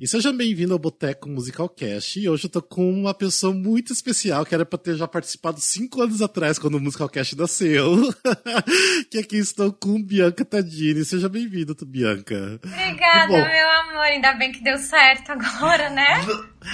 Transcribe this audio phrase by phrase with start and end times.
[0.00, 2.18] E seja bem-vindo ao Boteco Musical Cast.
[2.18, 5.60] E hoje eu tô com uma pessoa muito especial, que era pra ter já participado
[5.60, 8.12] cinco anos atrás, quando o Musical Cast nasceu.
[9.08, 11.04] que aqui estou com Bianca Tadini.
[11.04, 12.60] Seja bem-vinda, Bianca.
[12.64, 14.02] Obrigada, meu amor.
[14.02, 16.26] Ainda bem que deu certo agora, né?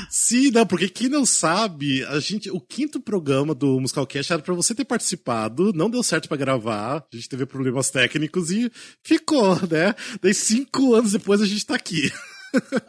[0.08, 4.42] Sim, não, porque quem não sabe, a gente, o quinto programa do Musical Cast era
[4.42, 8.70] pra você ter participado, não deu certo para gravar, a gente teve problemas técnicos e
[9.02, 9.94] ficou, né?
[10.22, 12.10] Daí cinco anos depois a gente tá aqui.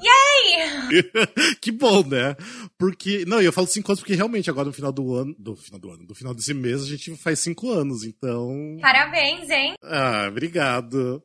[0.01, 1.11] Yay!
[1.61, 2.35] que bom, né?
[2.77, 3.25] Porque.
[3.25, 5.35] Não, eu falo cinco anos porque realmente agora no final do ano.
[5.37, 8.77] Do final do ano, do final desse mês a gente faz cinco anos, então.
[8.81, 9.75] Parabéns, hein?
[9.83, 11.23] Ah, obrigado.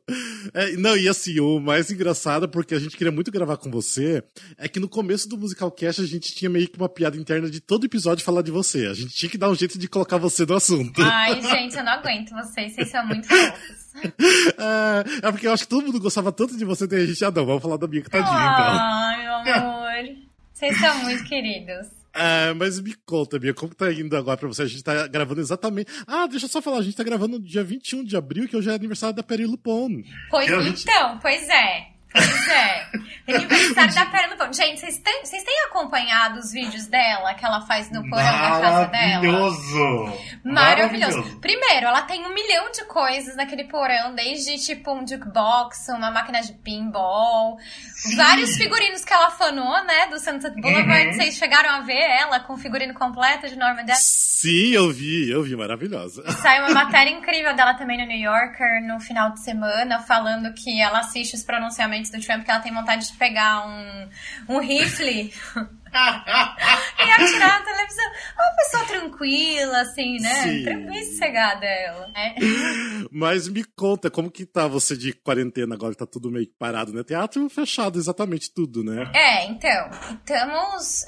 [0.53, 4.23] É, não, e assim, o mais engraçado, porque a gente queria muito gravar com você,
[4.57, 7.49] é que no começo do Musical Cast a gente tinha meio que uma piada interna
[7.49, 8.87] de todo episódio falar de você.
[8.87, 11.01] A gente tinha que dar um jeito de colocar você no assunto.
[11.01, 13.86] Ai, gente, eu não aguento vocês, vocês são muito fofos.
[14.59, 17.23] É, é, porque eu acho que todo mundo gostava tanto de você, tem a gente,
[17.23, 18.65] ah não, vamos falar da Bianca Tadinha, então.
[18.65, 20.15] Ai, meu amor.
[20.53, 21.87] Vocês são muito queridos.
[22.19, 24.63] É, mas me conta, Bia, como tá indo agora pra você?
[24.63, 25.91] A gente tá gravando exatamente.
[26.07, 28.57] Ah, deixa eu só falar, a gente tá gravando no dia 21 de abril, que
[28.57, 30.01] hoje é aniversário da Peri Lupon.
[30.31, 31.96] Pois então, pois é.
[32.17, 32.87] Pois é.
[33.27, 34.53] Aniversário da Perna do Pão.
[34.53, 38.61] Gente, vocês têm, vocês têm acompanhado os vídeos dela que ela faz no porão da
[38.61, 39.21] casa dela?
[39.21, 40.13] Maravilhoso!
[40.43, 41.39] Maravilhoso.
[41.41, 46.41] Primeiro, ela tem um milhão de coisas naquele porão, desde tipo um jukebox, uma máquina
[46.41, 47.57] de pinball,
[47.95, 48.15] Sim.
[48.15, 51.07] vários figurinos que ela fanou, né, do Sunset Boulevard.
[51.07, 51.13] Uhum.
[51.13, 54.27] Vocês chegaram a ver ela com o figurino completo de Norma Desmond?
[54.37, 56.23] Sim, eu vi, eu vi, maravilhosa.
[56.31, 60.79] Saiu uma matéria incrível dela também no New Yorker no final de semana, falando que
[60.79, 64.09] ela assiste os pronunciamentos do Trump, que ela tem vontade de pegar um,
[64.49, 68.05] um rifle e atirar na televisão.
[68.35, 70.43] Uma pessoa tranquila, assim, né?
[70.43, 70.63] Sim.
[70.63, 72.35] Tranquila sossegada ela, né?
[73.11, 75.95] Mas me conta, como que tá você de quarentena agora?
[75.95, 77.03] Tá tudo meio parado, né?
[77.03, 79.09] Teatro fechado, exatamente tudo, né?
[79.13, 79.89] É, então,
[80.19, 81.05] estamos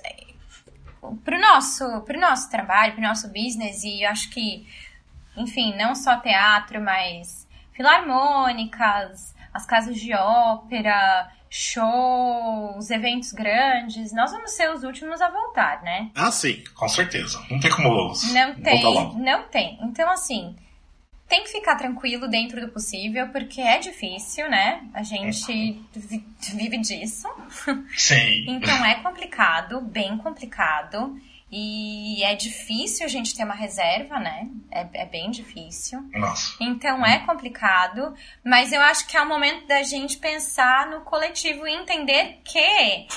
[1.23, 4.67] pro nosso, pro nosso trabalho, pro nosso business, e acho que,
[5.37, 7.47] enfim, não só teatro, mas
[7.79, 15.81] filarmônicas, as casas de ópera, shows, eventos grandes, nós vamos ser os últimos a voltar,
[15.81, 16.11] né?
[16.13, 17.41] Ah, sim, com certeza.
[17.49, 17.89] Não tem como
[18.33, 18.83] Não tem,
[19.15, 19.79] não tem.
[19.81, 20.57] Então, assim,
[21.29, 24.83] tem que ficar tranquilo dentro do possível, porque é difícil, né?
[24.93, 25.81] A gente
[26.53, 27.29] vive disso.
[27.95, 28.43] Sim.
[28.51, 31.17] então é complicado, bem complicado.
[31.51, 34.47] E é difícil a gente ter uma reserva, né?
[34.71, 35.99] É, é bem difícil.
[36.13, 36.55] Nossa.
[36.61, 38.13] Então é complicado,
[38.45, 43.07] mas eu acho que é o momento da gente pensar no coletivo e entender que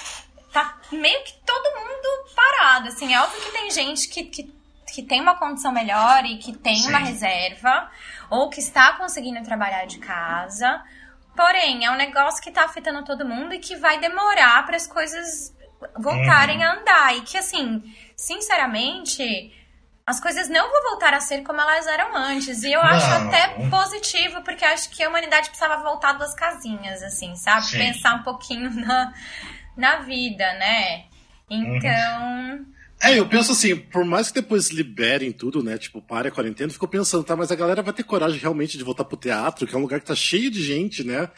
[0.53, 2.88] tá meio que todo mundo parado.
[2.88, 6.53] Assim, é óbvio que tem gente que, que que tem uma condição melhor e que
[6.53, 6.91] tem Sim.
[6.91, 7.91] uma reserva,
[8.28, 10.82] ou que está conseguindo trabalhar de casa.
[11.34, 14.87] Porém, é um negócio que está afetando todo mundo e que vai demorar para as
[14.87, 15.54] coisas
[15.98, 16.65] voltarem uhum.
[16.65, 17.16] a andar.
[17.16, 17.82] E que, assim,
[18.22, 19.53] sinceramente,
[20.06, 22.62] as coisas não vão voltar a ser como elas eram antes.
[22.62, 22.88] E eu não.
[22.88, 27.66] acho até positivo, porque acho que a humanidade precisava voltar duas casinhas, assim, sabe?
[27.66, 27.78] Sim.
[27.78, 29.12] Pensar um pouquinho na,
[29.77, 31.05] na vida, né?
[31.50, 32.59] Então.
[32.59, 32.66] Uhum.
[33.03, 35.77] É, eu penso assim, por mais que depois liberem tudo, né?
[35.77, 38.84] Tipo, pare a quarentena, ficou pensando, tá, mas a galera vai ter coragem realmente de
[38.84, 41.28] voltar pro teatro, que é um lugar que tá cheio de gente, né?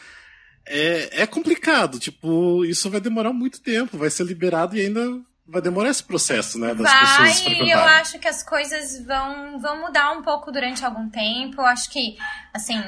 [0.66, 5.60] É, é complicado, tipo, isso vai demorar muito tempo, vai ser liberado e ainda vai
[5.60, 6.74] demorar esse processo, né?
[6.74, 10.84] Das vai, pessoas e eu acho que as coisas vão, vão mudar um pouco durante
[10.84, 11.60] algum tempo.
[11.60, 12.16] Eu acho que,
[12.52, 12.82] assim,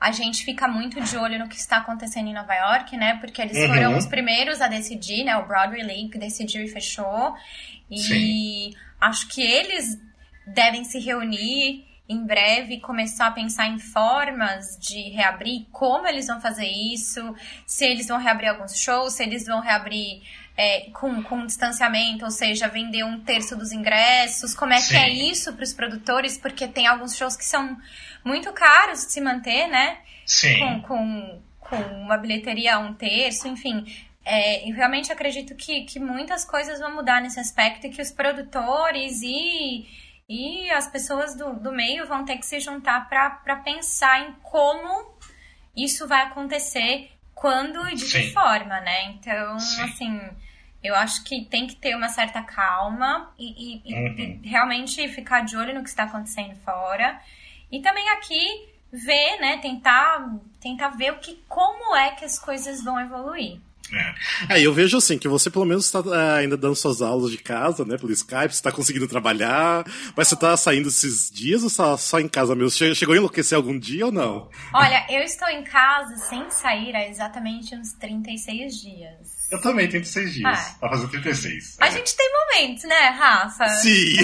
[0.00, 3.18] a gente fica muito de olho no que está acontecendo em Nova York, né?
[3.20, 3.68] Porque eles uhum.
[3.68, 5.36] foram os primeiros a decidir, né?
[5.36, 7.34] O Broadway League decidiu e fechou.
[7.90, 8.74] E Sim.
[9.00, 9.98] acho que eles
[10.46, 16.26] devem se reunir em breve e começar a pensar em formas de reabrir, como eles
[16.26, 17.34] vão fazer isso,
[17.66, 20.22] se eles vão reabrir alguns shows, se eles vão reabrir
[20.58, 24.88] é, com, com distanciamento, ou seja, vender um terço dos ingressos, como é Sim.
[24.88, 27.78] que é isso para os produtores, porque tem alguns shows que são
[28.24, 29.98] muito caros de se manter, né?
[30.26, 30.58] Sim.
[30.58, 33.86] Com, com, com uma bilheteria a um terço, enfim.
[34.24, 38.10] É, eu realmente acredito que, que muitas coisas vão mudar nesse aspecto e que os
[38.10, 39.86] produtores e,
[40.28, 45.16] e as pessoas do, do meio vão ter que se juntar para pensar em como
[45.76, 48.22] isso vai acontecer, quando e de Sim.
[48.22, 49.04] que forma, né?
[49.12, 49.82] Então, Sim.
[49.82, 50.20] assim,
[50.88, 54.40] eu acho que tem que ter uma certa calma e, e, uhum.
[54.42, 57.20] e realmente ficar de olho no que está acontecendo fora.
[57.70, 62.82] E também aqui ver, né, tentar, tentar ver o que, como é que as coisas
[62.82, 63.60] vão evoluir.
[64.50, 64.58] É.
[64.58, 67.38] é, eu vejo assim, que você pelo menos está é, ainda dando suas aulas de
[67.38, 69.84] casa, né, pelo Skype, você está conseguindo trabalhar,
[70.16, 72.94] mas você está saindo esses dias ou só, só em casa mesmo?
[72.94, 74.50] Chegou a enlouquecer algum dia ou não?
[74.74, 79.37] Olha, eu estou em casa sem sair há exatamente uns 36 dias.
[79.50, 80.58] Eu também, 36 dias.
[80.58, 80.76] Ah.
[80.78, 81.78] Pra fazer 36.
[81.80, 81.90] A é.
[81.90, 83.68] gente tem momentos, né, Rafa?
[83.68, 84.16] Sim.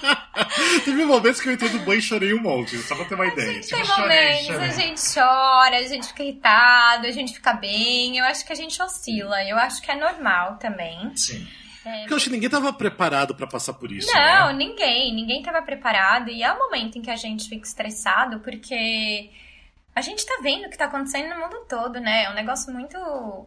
[0.84, 3.24] Teve momentos que eu entrei no banho e chorei um monte, só pra ter uma
[3.24, 3.54] a ideia.
[3.54, 4.68] Gente tipo, tem momentos, chorei.
[4.68, 8.18] a gente chora, a gente fica irritado, a gente fica bem.
[8.18, 9.42] Eu acho que a gente oscila.
[9.44, 11.16] Eu acho que é normal também.
[11.16, 11.46] Sim.
[11.84, 14.12] É, Porque eu acho que ninguém tava preparado para passar por isso.
[14.12, 14.52] Não, né?
[14.52, 15.14] ninguém.
[15.14, 16.30] Ninguém tava preparado.
[16.30, 19.30] E é o momento em que a gente fica estressado, porque
[19.94, 22.24] a gente tá vendo o que tá acontecendo no mundo todo, né?
[22.24, 22.98] É um negócio muito,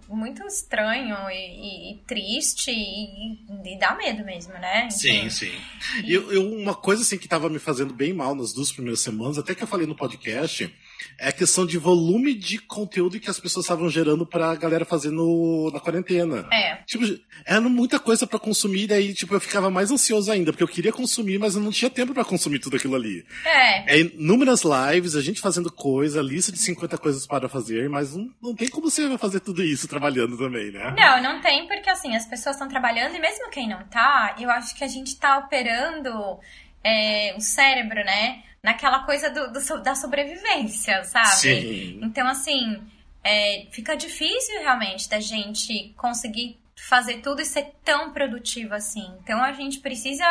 [0.07, 3.33] muito estranho e, e, e triste e,
[3.65, 4.87] e, dá medo mesmo, né?
[4.87, 5.29] Enfim.
[5.29, 5.61] Sim, sim.
[6.05, 9.01] E eu, eu, uma coisa assim que tava me fazendo bem mal nas duas primeiras
[9.01, 10.73] semanas, até que eu falei no podcast,
[11.19, 15.11] é a questão de volume de conteúdo que as pessoas estavam gerando pra galera fazer
[15.11, 16.47] no, na quarentena.
[16.51, 16.75] É.
[16.85, 17.05] Tipo,
[17.45, 20.91] era muita coisa para consumir, daí, tipo, eu ficava mais ansioso ainda, porque eu queria
[20.91, 23.25] consumir, mas eu não tinha tempo para consumir tudo aquilo ali.
[23.45, 23.95] É.
[23.95, 28.29] É inúmeras lives, a gente fazendo coisa, lista de 50 coisas para fazer, mas não,
[28.41, 30.93] não tem como você fazer tudo isso trabalhando também, né?
[30.97, 34.49] Não, não tem, porque assim, as pessoas estão trabalhando e mesmo quem não tá, eu
[34.49, 36.39] acho que a gente tá operando
[36.83, 38.43] é, o cérebro, né?
[38.63, 41.35] Naquela coisa do, do, da sobrevivência, sabe?
[41.35, 41.99] Sim.
[42.01, 42.81] Então, assim,
[43.23, 49.11] é, fica difícil realmente da gente conseguir fazer tudo e ser tão produtivo assim.
[49.23, 50.25] Então, a gente precisa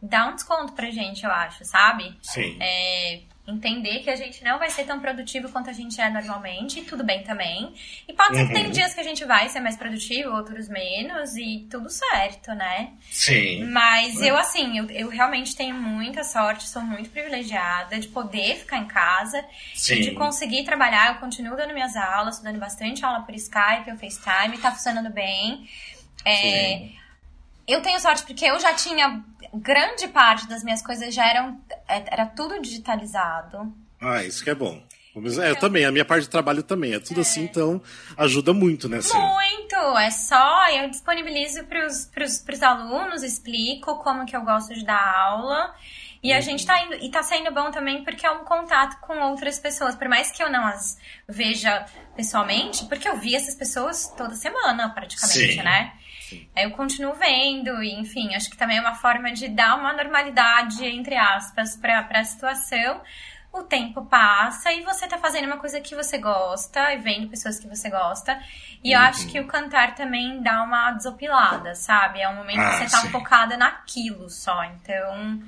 [0.00, 2.16] dar um desconto pra gente, eu acho, sabe?
[2.22, 2.56] Sim.
[2.60, 6.80] É, entender que a gente não vai ser tão produtivo quanto a gente é normalmente,
[6.80, 7.74] e tudo bem também.
[8.08, 8.48] E pode ser uhum.
[8.48, 8.70] que tem uhum.
[8.70, 12.92] dias que a gente vai ser mais produtivo, outros menos, e tudo certo, né?
[13.10, 13.64] Sim.
[13.66, 18.78] Mas eu, assim, eu, eu realmente tenho muita sorte, sou muito privilegiada de poder ficar
[18.78, 19.44] em casa,
[19.74, 20.00] Sim.
[20.00, 21.14] de conseguir trabalhar.
[21.14, 25.68] Eu continuo dando minhas aulas, dando bastante aula por Skype ou FaceTime, tá funcionando bem.
[26.24, 27.03] É, Sim.
[27.66, 29.22] Eu tenho sorte porque eu já tinha
[29.54, 33.72] grande parte das minhas coisas já eram é, era tudo digitalizado.
[34.00, 34.82] Ah, isso que é bom.
[35.40, 36.94] É, eu também, a minha parte de trabalho também.
[36.94, 37.22] É tudo é.
[37.22, 37.80] assim, então
[38.16, 38.98] ajuda muito, né?
[38.98, 39.16] Assim.
[39.16, 39.76] Muito!
[39.98, 41.86] É só, eu disponibilizo para
[42.24, 45.72] os alunos, explico como que eu gosto de dar aula.
[46.20, 46.42] E a uhum.
[46.42, 49.94] gente tá indo, e tá saindo bom também porque é um contato com outras pessoas.
[49.94, 51.84] Por mais que eu não as veja
[52.16, 55.62] pessoalmente, porque eu vi essas pessoas toda semana, praticamente, Sim.
[55.62, 55.92] né?
[56.56, 60.84] Eu continuo vendo, e enfim, acho que também é uma forma de dar uma normalidade,
[60.86, 63.00] entre aspas, para a situação.
[63.52, 67.60] O tempo passa e você tá fazendo uma coisa que você gosta e vendo pessoas
[67.60, 68.40] que você gosta.
[68.82, 69.00] E uhum.
[69.00, 72.20] eu acho que o cantar também dá uma desopilada, sabe?
[72.20, 73.10] É um momento ah, que você tá sim.
[73.10, 74.64] focada naquilo só.
[74.64, 75.40] Então,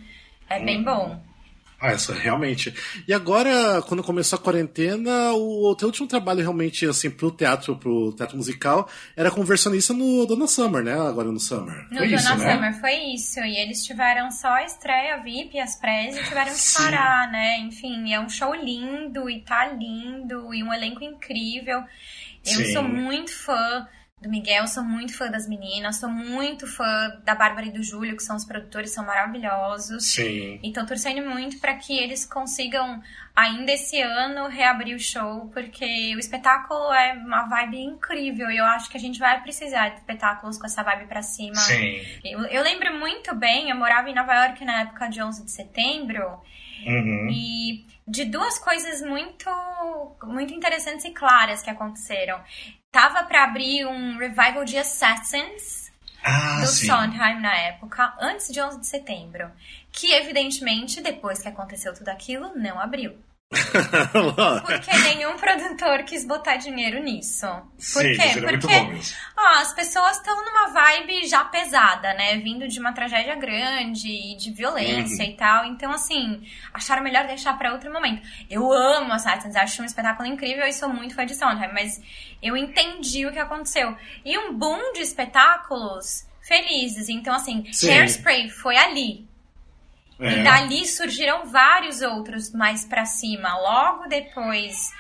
[0.48, 0.84] é bem uhum.
[0.84, 1.35] bom.
[1.78, 2.74] Ah, essa, realmente.
[3.06, 7.76] E agora, quando começou a quarentena, o, o teu último trabalho realmente, assim, pro teatro,
[7.76, 10.94] pro teatro musical, era conversionista no Dona Summer, né?
[10.94, 11.86] Agora no Summer.
[11.90, 12.54] No foi Dona isso, né?
[12.54, 13.40] Summer, foi isso.
[13.40, 16.82] E eles tiveram só a estreia VIP, as prés, e tiveram que Sim.
[16.82, 17.58] parar, né?
[17.60, 21.84] Enfim, é um show lindo, e tá lindo, e um elenco incrível.
[22.44, 22.72] Eu Sim.
[22.72, 23.86] sou muito fã
[24.20, 28.16] do Miguel, sou muito fã das meninas, sou muito fã da Bárbara e do Júlio,
[28.16, 30.06] que são os produtores, são maravilhosos.
[30.06, 30.58] Sim.
[30.62, 33.02] E tô torcendo muito para que eles consigam,
[33.34, 38.64] ainda esse ano, reabrir o show, porque o espetáculo é uma vibe incrível e eu
[38.64, 41.56] acho que a gente vai precisar de espetáculos com essa vibe pra cima.
[41.56, 42.00] Sim.
[42.24, 45.50] Eu, eu lembro muito bem, eu morava em Nova York na época de 11 de
[45.50, 46.40] setembro,
[46.86, 47.28] uhum.
[47.30, 49.50] e de duas coisas muito,
[50.24, 52.40] muito interessantes e claras que aconteceram.
[52.92, 55.90] Tava para abrir um revival de Assassins
[56.22, 56.86] ah, do sim.
[56.86, 59.50] Sondheim na época, antes de 11 de setembro.
[59.92, 63.16] Que, evidentemente, depois que aconteceu tudo aquilo, não abriu.
[64.66, 67.46] Porque nenhum produtor quis botar dinheiro nisso.
[67.46, 68.40] Por Sim, quê?
[68.40, 68.74] Porque
[69.36, 72.38] ó, as pessoas estão numa vibe já pesada, né?
[72.38, 75.30] Vindo de uma tragédia grande, de violência uhum.
[75.30, 75.64] e tal.
[75.66, 76.42] Então, assim,
[76.74, 78.20] acharam melhor deixar para outro momento.
[78.50, 82.00] Eu amo Assassins, acho um espetáculo incrível e sou muito fã de Sondheim, mas
[82.42, 83.96] eu entendi o que aconteceu.
[84.24, 87.08] E um boom de espetáculos felizes.
[87.08, 87.92] Então, assim, Sim.
[87.92, 89.35] Hairspray foi ali.
[90.18, 90.38] É.
[90.38, 94.90] E dali surgiram vários outros mais para cima, logo depois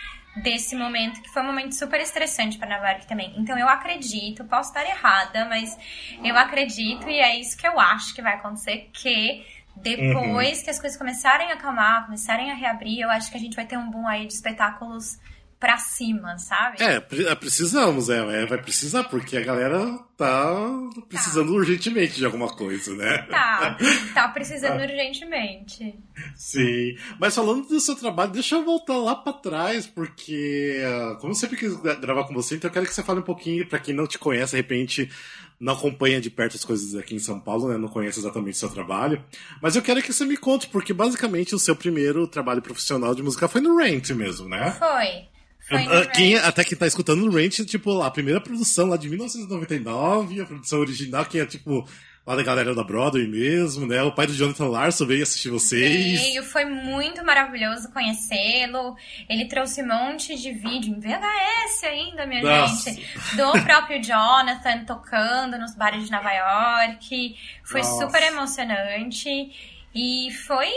[0.42, 3.32] desse momento, que foi um momento super estressante para Nova York também.
[3.38, 5.76] Então eu acredito, posso estar errada, mas
[6.22, 9.44] eu acredito e é isso que eu acho que vai acontecer, que
[9.76, 10.64] depois uhum.
[10.64, 13.66] que as coisas começarem a acalmar, começarem a reabrir, eu acho que a gente vai
[13.66, 15.18] ter um boom aí de espetáculos
[15.58, 16.82] pra cima, sabe?
[16.82, 21.54] É, é, precisamos, é, é, vai precisar, porque a galera tá precisando tá.
[21.54, 23.22] urgentemente de alguma coisa, né?
[23.30, 23.76] Tá,
[24.12, 25.98] tá precisando urgentemente.
[26.34, 31.32] Sim, mas falando do seu trabalho, deixa eu voltar lá pra trás, porque ah, como
[31.32, 33.78] eu sempre quis gravar com você, então eu quero que você fale um pouquinho, pra
[33.78, 35.10] quem não te conhece, de repente
[35.58, 37.78] não acompanha de perto as coisas aqui em São Paulo, né?
[37.78, 39.24] Não conhece exatamente o seu trabalho.
[39.62, 43.22] Mas eu quero que você me conte, porque basicamente o seu primeiro trabalho profissional de
[43.22, 44.70] música foi no Rent mesmo, né?
[44.72, 45.35] Foi.
[45.70, 50.40] Uh, quem, até quem tá escutando o Ranch, tipo, a primeira produção lá de 1999,
[50.40, 51.86] a produção original, que é tipo
[52.26, 54.02] lá da galera da Broadway mesmo, né?
[54.02, 56.20] O pai do Jonathan Larson veio assistir vocês.
[56.20, 58.96] Veio, foi muito maravilhoso conhecê-lo.
[59.28, 62.90] Ele trouxe um monte de vídeo em VHS ainda, minha Nossa.
[62.90, 63.06] gente.
[63.36, 67.36] Do próprio Jonathan tocando nos bares de Nova York.
[67.62, 68.04] Foi Nossa.
[68.04, 69.30] super emocionante.
[69.96, 70.68] E foi,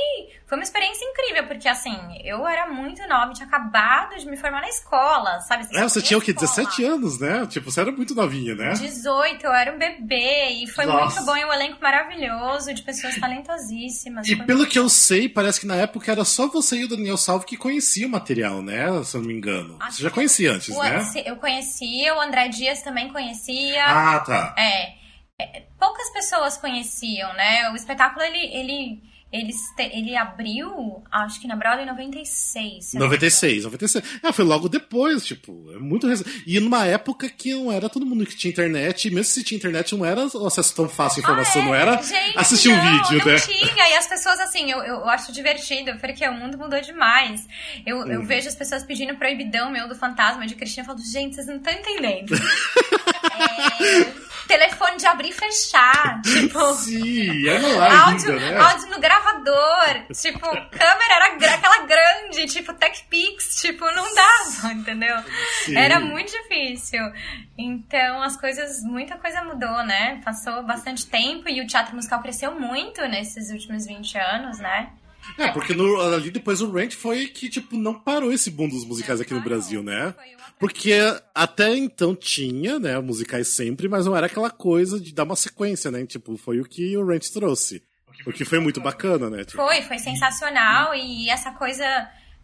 [0.48, 4.62] foi uma experiência incrível, porque assim, eu era muito nova, tinha acabado de me formar
[4.62, 5.66] na escola, sabe?
[5.66, 6.32] Você é, você tinha o quê?
[6.32, 7.46] 17 anos, né?
[7.46, 8.72] Tipo, você era muito novinha, né?
[8.72, 11.16] 18, eu era um bebê, e foi Nossa.
[11.16, 14.26] muito bom, e um elenco maravilhoso, de pessoas talentosíssimas.
[14.26, 17.18] E pelo que eu sei, parece que na época era só você e o Daniel
[17.18, 19.04] Salvo que conheciam o material, né?
[19.04, 19.76] Se eu não me engano.
[19.82, 21.04] Acho você já conhecia antes, o, né?
[21.26, 23.84] Eu conhecia, o André Dias também conhecia.
[23.86, 24.56] Ah, tá.
[24.58, 24.99] É.
[25.40, 27.70] é poucas pessoas conheciam, né?
[27.72, 32.96] O espetáculo, ele, ele ele, ele abriu, acho que na Broadway em 96.
[32.96, 34.04] 96, 96.
[34.24, 36.44] É, foi logo depois, tipo, é muito recente.
[36.48, 39.58] E numa época que não era todo mundo que tinha internet, e mesmo se tinha
[39.58, 41.68] internet, não era o acesso tão fácil à informação, ah, é?
[41.68, 43.40] não era Gente, assistir não, um vídeo, não né?
[43.40, 47.48] tinha, e as pessoas, assim, eu, eu acho divertido, porque o mundo mudou demais.
[47.86, 48.12] Eu, uhum.
[48.12, 51.46] eu vejo as pessoas pedindo proibidão meu do fantasma de Cristina, e falo, gente, vocês
[51.46, 52.34] não estão entendendo.
[54.18, 54.19] é
[54.50, 56.22] telefone de abrir e fechar.
[56.26, 56.74] Tipo.
[56.74, 58.58] Sim, é no áudio, ainda, né?
[58.58, 60.06] áudio no gravador.
[60.20, 65.16] Tipo, câmera era aquela grande, tipo, TechPix, tipo, não dava, entendeu?
[65.64, 65.78] Sim.
[65.78, 67.02] Era muito difícil.
[67.58, 70.20] Então, as coisas, muita coisa mudou, né?
[70.26, 74.90] Passou bastante tempo e o teatro musical cresceu muito nesses últimos 20 anos, né?
[75.38, 78.86] É, porque no, ali depois o Ranch foi que, tipo, não parou esse boom dos
[78.86, 80.14] musicais aqui no Brasil, né?
[80.60, 80.94] Porque
[81.34, 85.90] até então tinha, né, musicais sempre, mas não era aquela coisa de dar uma sequência,
[85.90, 86.06] né?
[86.06, 87.82] Tipo, foi o que o Ranch trouxe.
[88.26, 89.46] O que foi muito bacana, né?
[89.46, 89.58] Tipo...
[89.58, 90.94] Foi, foi sensacional.
[90.94, 91.86] E essa coisa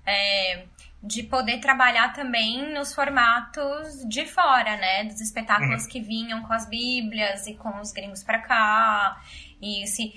[0.06, 0.64] é,
[1.04, 5.04] de poder trabalhar também nos formatos de fora, né?
[5.04, 5.90] Dos espetáculos uhum.
[5.90, 9.22] que vinham com as bíblias e com os gringos pra cá.
[9.62, 10.14] E esse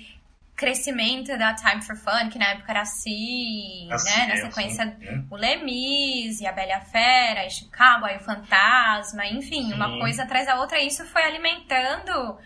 [0.59, 4.27] crescimento da Time for Fun, que na época era assim, assim né?
[4.27, 5.23] Na é, sequência, assim, é.
[5.31, 9.73] o Lemis e a Bela Fera, e Chicago, aí o Fantasma, enfim, sim.
[9.73, 10.77] uma coisa atrás da outra.
[10.77, 12.37] E isso foi alimentando,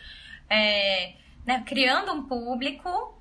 [0.47, 1.63] é, né?
[1.65, 3.19] Criando um público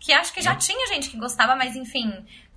[0.00, 2.12] que acho que já tinha gente que gostava, mas enfim,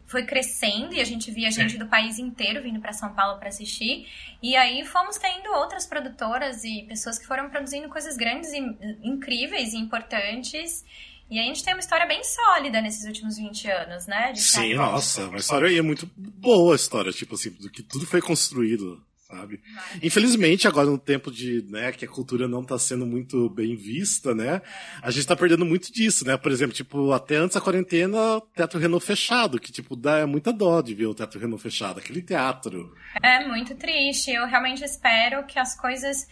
[0.07, 3.49] foi crescendo e a gente via gente do país inteiro vindo para São Paulo para
[3.49, 4.07] assistir.
[4.41, 8.57] E aí fomos tendo outras produtoras e pessoas que foram produzindo coisas grandes e
[9.03, 10.83] incríveis e importantes.
[11.29, 14.33] E a gente tem uma história bem sólida nesses últimos 20 anos, né?
[14.35, 18.19] Sim, nossa, uma história é muito boa a história, tipo assim, do que tudo foi
[18.19, 19.61] construído, sabe?
[20.01, 24.33] Infelizmente, agora no tempo de, né, que a cultura não está sendo muito bem vista,
[24.33, 24.59] né?
[25.03, 26.35] A gente está perdendo muito disso, né?
[26.35, 30.81] Por exemplo, tipo, até antes da quarentena, Teatro Renault fechado, que, tipo, dá muita dó
[30.81, 32.95] de ver o Teatro Renault fechado, aquele teatro.
[33.21, 34.31] É muito triste.
[34.31, 36.27] Eu realmente espero que as coisas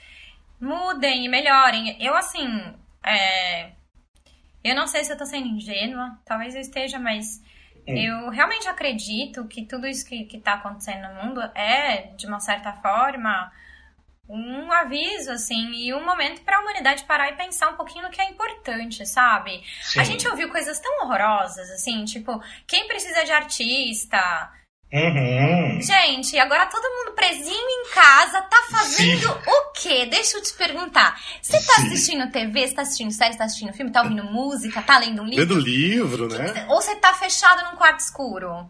[0.60, 2.04] mudem e melhorem.
[2.04, 2.48] Eu, assim,
[3.06, 3.76] é
[4.64, 7.42] eu não sei se eu tô sendo ingênua, talvez eu esteja, mas
[7.86, 7.94] é.
[7.94, 12.40] eu realmente acredito que tudo isso que, que tá acontecendo no mundo é, de uma
[12.40, 13.52] certa forma,
[14.30, 18.10] um aviso, assim, e um momento para a humanidade parar e pensar um pouquinho no
[18.10, 19.64] que é importante, sabe?
[19.82, 20.02] Sim.
[20.02, 24.52] A gente ouviu coisas tão horrorosas, assim, tipo, quem precisa de artista?
[24.91, 25.82] Uhum.
[25.82, 29.39] Gente, agora todo mundo presinho em casa tá fazendo Sim.
[29.46, 30.06] o quê?
[30.06, 31.20] Deixa eu te perguntar.
[31.41, 31.88] Você tá Sim.
[31.88, 35.22] assistindo TV, você tá assistindo série, você tá assistindo filme, tá ouvindo música, tá lendo
[35.22, 35.56] um livro?
[35.56, 36.65] Lendo livro, né?
[36.70, 38.70] Ou você tá fechado num quarto escuro?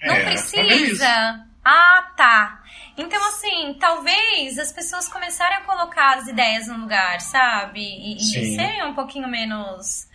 [0.00, 1.46] É, Não precisa.
[1.64, 2.62] Ah, tá.
[2.98, 7.80] Então, assim, talvez as pessoas começarem a colocar as ideias no lugar, sabe?
[7.80, 10.06] E, e serem um pouquinho menos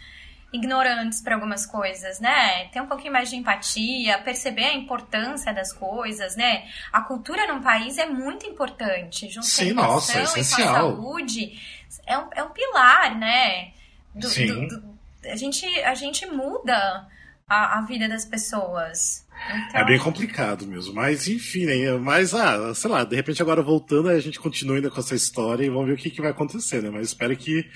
[0.53, 2.65] ignorantes para algumas coisas, né?
[2.65, 6.67] Ter um pouquinho mais de empatia, perceber a importância das coisas, né?
[6.91, 10.39] A cultura num país é muito importante, junto Sim, com a nossa, é e com
[10.39, 11.59] a saúde.
[12.05, 13.71] É um, é um pilar, né?
[14.13, 14.67] Do, Sim.
[14.67, 17.07] Do, do, a, gente, a gente muda
[17.47, 19.25] a, a vida das pessoas.
[19.69, 19.79] Então...
[19.79, 21.93] É bem complicado mesmo, mas enfim, né?
[21.97, 25.65] Mas, ah, sei lá, de repente agora voltando, a gente continua ainda com essa história
[25.65, 26.89] e vamos ver o que, que vai acontecer, né?
[26.89, 27.69] Mas espero que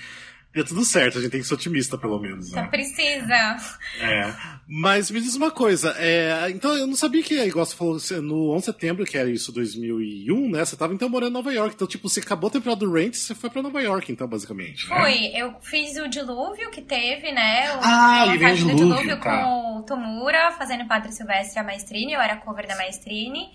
[0.56, 2.50] dê tudo certo, a gente tem que ser otimista, pelo menos.
[2.50, 2.66] Né?
[2.70, 3.56] Precisa.
[4.00, 4.34] É.
[4.66, 8.52] Mas me diz uma coisa, é, então eu não sabia que, igual você falou, no
[8.52, 10.64] 11 de setembro, que era isso, 2001, né?
[10.64, 11.74] Você tava então morando em Nova York.
[11.74, 14.88] Então, tipo, você acabou a temporada do Rent, você foi pra Nova York, então, basicamente.
[14.88, 14.96] Né?
[14.96, 17.76] Foi, eu fiz o dilúvio que teve, né?
[17.76, 19.42] O, ah, e o dilúvio, dilúvio tá.
[19.42, 23.50] com o Tomura, fazendo Padre Silvestre e a Maestrini, eu era cover da Maestrini.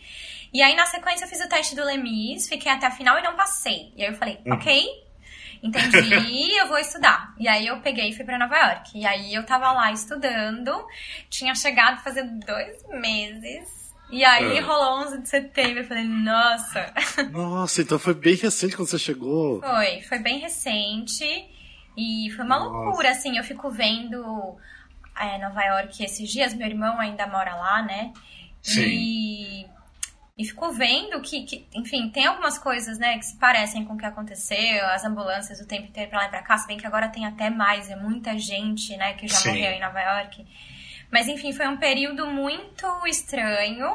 [0.54, 3.24] E aí, na sequência, eu fiz o teste do Lemis, fiquei até a final e
[3.24, 3.92] não passei.
[3.98, 4.54] E aí eu falei, hum.
[4.54, 4.86] ok,
[5.62, 7.34] entendi, eu vou estudar.
[7.40, 8.98] E aí eu peguei e fui para Nova York.
[8.98, 10.86] E aí eu tava lá estudando,
[11.30, 14.62] tinha chegado fazer dois meses E aí é.
[14.62, 15.80] rolou 11 de setembro.
[15.80, 16.94] Eu falei, nossa.
[17.32, 19.62] Nossa, então foi bem recente quando você chegou.
[19.62, 21.26] Foi, foi bem recente.
[21.98, 22.72] E foi uma nossa.
[22.72, 23.38] loucura, assim.
[23.38, 24.58] Eu fico vendo
[25.18, 26.54] é, Nova York esses dias.
[26.54, 28.12] Meu irmão ainda mora lá, né?
[28.62, 28.82] Sim.
[28.82, 29.66] E
[30.42, 33.98] e ficou vendo que, que, enfim, tem algumas coisas, né, que se parecem com o
[33.98, 36.88] que aconteceu, as ambulâncias o tempo inteiro pra lá e pra cá, se bem que
[36.88, 39.50] agora tem até mais, é muita gente, né, que já Sim.
[39.50, 40.44] morreu em Nova York.
[41.12, 43.88] Mas enfim, foi um período muito estranho,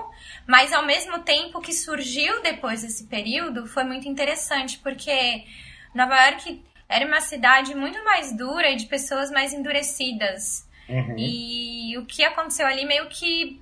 [0.47, 5.45] mas ao mesmo tempo que surgiu depois desse período, foi muito interessante, porque
[5.93, 10.65] Nova York era uma cidade muito mais dura e de pessoas mais endurecidas.
[10.89, 11.17] Uhum.
[11.19, 13.61] E o que aconteceu ali meio que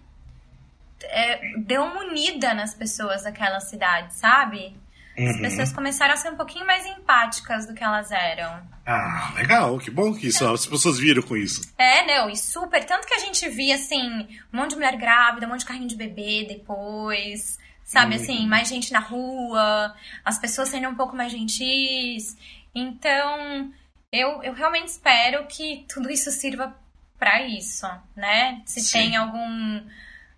[1.09, 4.77] é, deu uma unida nas pessoas daquela cidade, sabe?
[5.17, 5.31] Uhum.
[5.31, 8.61] As pessoas começaram a ser um pouquinho mais empáticas do que elas eram.
[8.85, 11.73] Ah, legal, que bom que isso, as pessoas viram com isso.
[11.79, 12.85] É, não, e super.
[12.85, 15.89] Tanto que a gente via, assim, um monte de mulher grávida, um monte de carrinho
[15.89, 18.23] de bebê depois, sabe, uhum.
[18.23, 19.95] assim, mais gente na rua,
[20.25, 22.37] as pessoas sendo um pouco mais gentis.
[22.75, 23.73] Então,
[24.13, 26.77] eu, eu realmente espero que tudo isso sirva
[27.19, 28.63] para isso, né?
[28.67, 28.93] Se Sim.
[28.93, 29.81] tem algum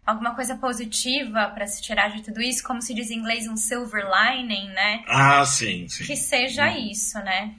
[0.07, 3.57] alguma coisa positiva para se tirar de tudo isso, como se diz em inglês, um
[3.57, 5.03] silver lining, né?
[5.09, 6.05] Ah, sim, sim.
[6.05, 6.91] Que seja hum.
[6.91, 7.55] isso, né?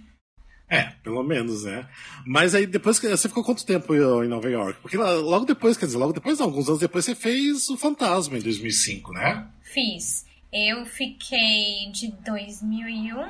[0.70, 1.88] É, pelo menos, né?
[2.26, 4.82] Mas aí depois que você ficou quanto tempo em Nova York?
[4.82, 8.38] Porque logo depois, quer dizer, logo depois, não, alguns anos depois você fez o Fantasma
[8.38, 9.48] em 2005, né?
[9.62, 10.26] Fiz.
[10.52, 13.30] Eu fiquei de 2001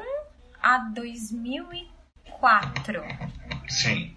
[0.61, 3.03] a 2004.
[3.69, 4.16] Sim.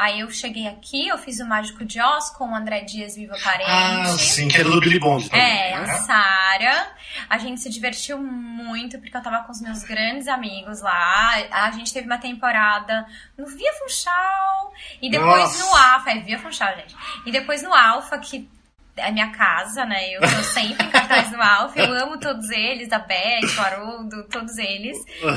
[0.00, 3.36] Aí eu cheguei aqui, eu fiz o Mágico de Oz com o André Dias Viva
[3.44, 3.70] Parente.
[3.70, 5.44] Ah, sim, que do Billy Bond também.
[5.44, 5.98] É, a né?
[5.98, 6.96] Sara.
[7.28, 11.34] A gente se divertiu muito, porque eu tava com os meus grandes amigos lá.
[11.50, 13.04] A gente teve uma temporada
[13.36, 15.64] no Via Funchal e depois Nossa.
[15.64, 16.10] no Alfa.
[16.12, 16.96] É, Via Funchal, gente.
[17.26, 18.48] E depois no Alfa, que
[18.96, 20.14] é minha casa, né?
[20.14, 24.24] Eu tô sempre em cartaz no Alf, eu amo todos eles, a Beth, o Haroldo,
[24.28, 24.96] todos eles.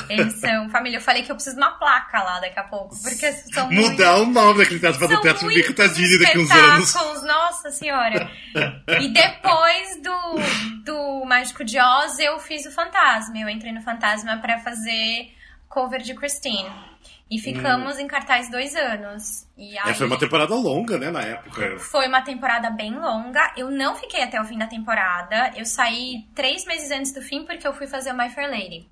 [0.10, 0.98] Eles são família.
[0.98, 4.18] Eu falei que eu preciso de uma placa lá daqui a pouco, porque são Mudar
[4.18, 4.30] muito...
[4.30, 6.94] o nome daquele teatro para o Teatro Bico Tadinho daqui uns anos.
[7.24, 8.30] Nossa senhora!
[9.00, 13.38] E depois do, do Mágico de Oz, eu fiz o Fantasma.
[13.38, 15.34] Eu entrei no Fantasma para fazer
[15.70, 16.70] cover de Christine.
[17.34, 18.02] E ficamos hum.
[18.02, 19.48] em cartaz dois anos.
[19.58, 21.80] E aí, é, foi uma temporada longa, né, na época.
[21.80, 23.52] Foi uma temporada bem longa.
[23.58, 25.52] Eu não fiquei até o fim da temporada.
[25.58, 28.88] Eu saí três meses antes do fim porque eu fui fazer o My Fair Lady.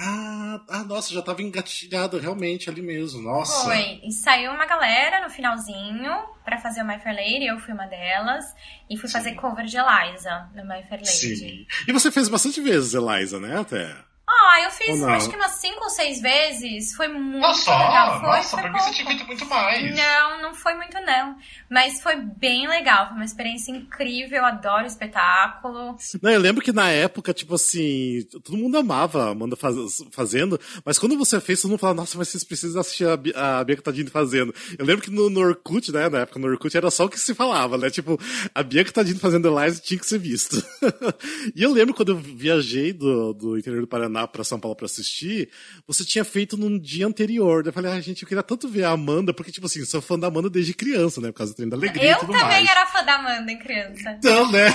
[0.00, 3.64] Ah, ah, nossa, já tava engatilhado realmente ali mesmo, nossa.
[3.64, 6.12] Foi, e saiu uma galera no finalzinho
[6.44, 8.44] para fazer o My Fair Lady, eu fui uma delas,
[8.88, 9.12] e fui Sim.
[9.12, 11.36] fazer cover de Eliza no My Fair Lady.
[11.36, 11.66] Sim.
[11.88, 14.07] E você fez bastante vezes Eliza, né, até?
[14.30, 16.94] Ah, eu fiz acho que umas 5 ou 6 vezes.
[16.94, 18.20] Foi muito nossa, legal.
[18.20, 19.96] Foi, nossa, foi pra mim você tinha feito muito mais.
[19.96, 21.34] Não, não foi muito não.
[21.70, 23.06] Mas foi bem legal.
[23.06, 24.38] Foi uma experiência incrível.
[24.38, 25.96] Eu adoro espetáculo.
[26.20, 29.74] Não, eu lembro que na época, tipo assim, todo mundo amava a Amanda faz,
[30.12, 30.60] fazendo.
[30.84, 33.82] Mas quando você fez, todo mundo falava, nossa, mas vocês precisam assistir a, a Bianca
[33.82, 34.54] Tadini fazendo.
[34.78, 37.18] Eu lembro que no, no Orkut, né, na época no Orkut, era só o que
[37.18, 37.88] se falava, né?
[37.88, 38.20] Tipo,
[38.54, 40.62] a Bianca Tadini fazendo Eliza tinha que ser visto.
[41.56, 44.86] e eu lembro quando eu viajei do, do interior do Paraná para São Paulo para
[44.86, 45.50] assistir,
[45.86, 47.64] você tinha feito num dia anterior.
[47.66, 50.18] Eu falei, ah, gente, eu queria tanto ver a Amanda, porque, tipo assim, sou fã
[50.18, 51.28] da Amanda desde criança, né?
[51.28, 52.12] Por causa do treino da alegria.
[52.12, 52.68] Eu também mais.
[52.68, 54.10] era fã da Amanda em criança.
[54.18, 54.66] Então, né?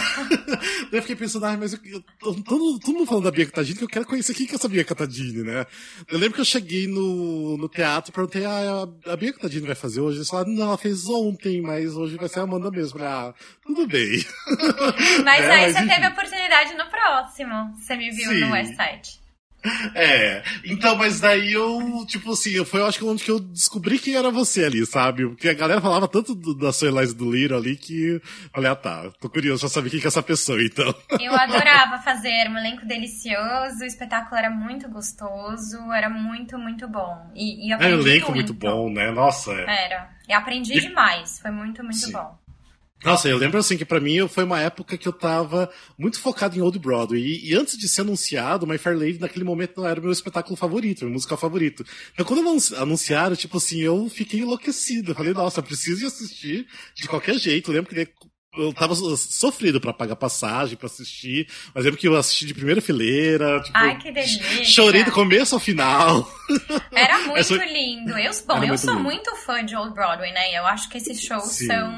[0.92, 3.84] eu fiquei pensando, ah, mas eu, eu, todo, todo mundo falando da Bianca Tadini, que
[3.84, 5.66] eu quero conhecer quem que é essa Bianca Tadini, né?
[6.08, 9.66] Eu lembro que eu cheguei no, no teatro e perguntei, ah, a, a Bianca Tadini
[9.66, 10.18] vai fazer hoje?
[10.18, 13.04] Eles falaram, não, ela fez ontem, mas hoje vai ser a Amanda mesmo.
[13.04, 13.34] ah,
[13.66, 14.24] tudo bem.
[15.24, 15.94] Mas é, aí mas, você enfim.
[15.94, 17.76] teve a oportunidade no próximo.
[17.78, 18.40] Você me viu Sim.
[18.42, 19.24] no West Side.
[19.96, 23.98] É, então, mas daí eu, tipo assim, foi eu acho que onde que eu descobri
[23.98, 25.26] quem era você ali, sabe?
[25.28, 28.22] Porque a galera falava tanto do, da sua Eliza do Liro ali que,
[28.56, 30.94] olha, ah, tá, tô curioso pra saber quem que é essa pessoa, então.
[31.20, 37.32] Eu adorava fazer, um elenco delicioso, o espetáculo era muito gostoso, era muito, muito bom.
[37.36, 38.54] E, e é, um elenco muito.
[38.54, 39.12] muito bom, né?
[39.12, 39.52] Nossa.
[39.54, 39.86] É.
[39.86, 40.10] Era.
[40.28, 40.82] E aprendi e...
[40.82, 42.12] demais, foi muito, muito Sim.
[42.12, 42.43] bom.
[43.04, 46.58] Nossa, eu lembro assim que para mim foi uma época que eu tava muito focado
[46.58, 47.22] em Old Broadway.
[47.22, 50.12] E, e, antes de ser anunciado, My Fair Lady naquele momento não era o meu
[50.12, 51.86] espetáculo favorito, meu musical favorito.
[52.14, 52.44] Então quando
[52.78, 55.12] anunciaram, tipo assim, eu fiquei enlouquecido.
[55.12, 57.72] Eu falei, nossa, preciso assistir de qualquer jeito.
[57.72, 58.08] Eu lembro que
[58.56, 61.48] eu tava sofrido para pagar passagem, para assistir.
[61.74, 63.62] Mas lembro que eu assisti de primeira fileira.
[63.62, 64.64] Tipo, Ai, que delícia.
[64.64, 66.30] Chorei do começo ao final.
[66.92, 67.66] Era muito Essa...
[67.66, 68.12] lindo.
[68.12, 69.04] Eu, bom, eu sou lindo.
[69.04, 70.58] muito fã de Old Broadway, né?
[70.58, 71.66] Eu acho que esses shows Sim.
[71.66, 71.92] são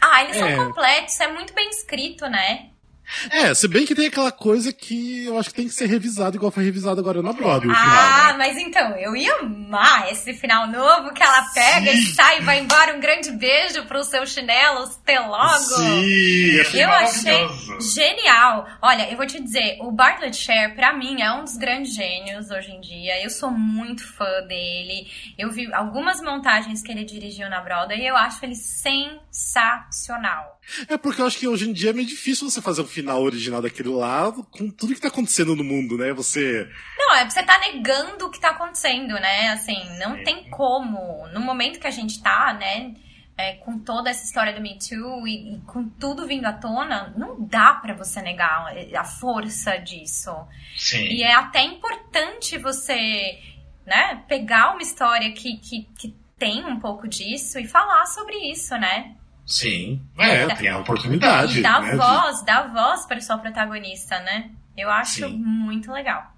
[0.00, 0.56] ah, eles é.
[0.56, 2.70] são completos, é muito bem escrito, né?
[3.30, 6.36] É, se bem que tem aquela coisa que eu acho que tem que ser revisado
[6.36, 7.74] igual foi revisado agora na Broadway.
[7.74, 8.34] Ah, final, né?
[8.38, 12.14] mas então, eu ia amar esse final novo que ela pega e Sim.
[12.14, 12.96] sai e vai embora.
[12.96, 15.58] Um grande beijo pro seu chinelo, até logo.
[15.58, 17.48] Sim, Achei Eu achei
[17.94, 18.66] genial.
[18.82, 22.50] Olha, eu vou te dizer, o Bartlett Sher, pra mim, é um dos grandes gênios
[22.50, 23.22] hoje em dia.
[23.22, 25.06] Eu sou muito fã dele.
[25.38, 30.58] Eu vi algumas montagens que ele dirigiu na Broadway e eu acho ele sensacional.
[30.88, 33.22] É porque eu acho que hoje em dia é meio difícil você fazer um final
[33.22, 36.12] original daquele lado com tudo que tá acontecendo no mundo, né?
[36.12, 36.68] Você.
[36.98, 39.48] Não, é você tá negando o que tá acontecendo, né?
[39.50, 41.26] Assim, não tem como.
[41.28, 42.94] No momento que a gente tá, né?
[43.40, 47.14] é, com toda essa história do Me Too e, e com tudo vindo à tona,
[47.16, 50.30] não dá pra você negar a força disso.
[50.76, 51.04] Sim.
[51.04, 53.38] E é até importante você,
[53.86, 58.76] né, pegar uma história que, que, que tem um pouco disso e falar sobre isso,
[58.76, 59.16] né?
[59.50, 60.00] Sim.
[60.16, 61.58] É, tem a oportunidade.
[61.58, 64.50] E dar né, de- voz, dar voz para sua protagonista, né?
[64.76, 65.36] Eu acho Sim.
[65.36, 66.32] muito legal.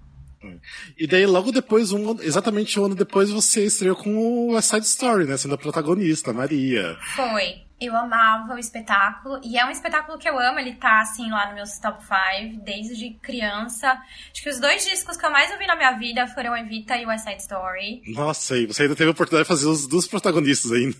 [0.97, 4.85] E daí, logo depois, um, exatamente um ano depois, você estreou com o West Side
[4.85, 5.37] Story, né?
[5.37, 6.97] Sendo a protagonista, Maria.
[7.15, 7.61] Foi.
[7.79, 9.39] Eu amava o espetáculo.
[9.43, 10.59] E é um espetáculo que eu amo.
[10.59, 13.91] Ele tá, assim, lá no meus top 5, desde criança.
[14.31, 17.05] Acho que os dois discos que eu mais ouvi na minha vida foram Evita e
[17.05, 18.01] West Side Story.
[18.07, 20.95] Nossa, e você ainda teve a oportunidade de fazer os dos protagonistas ainda.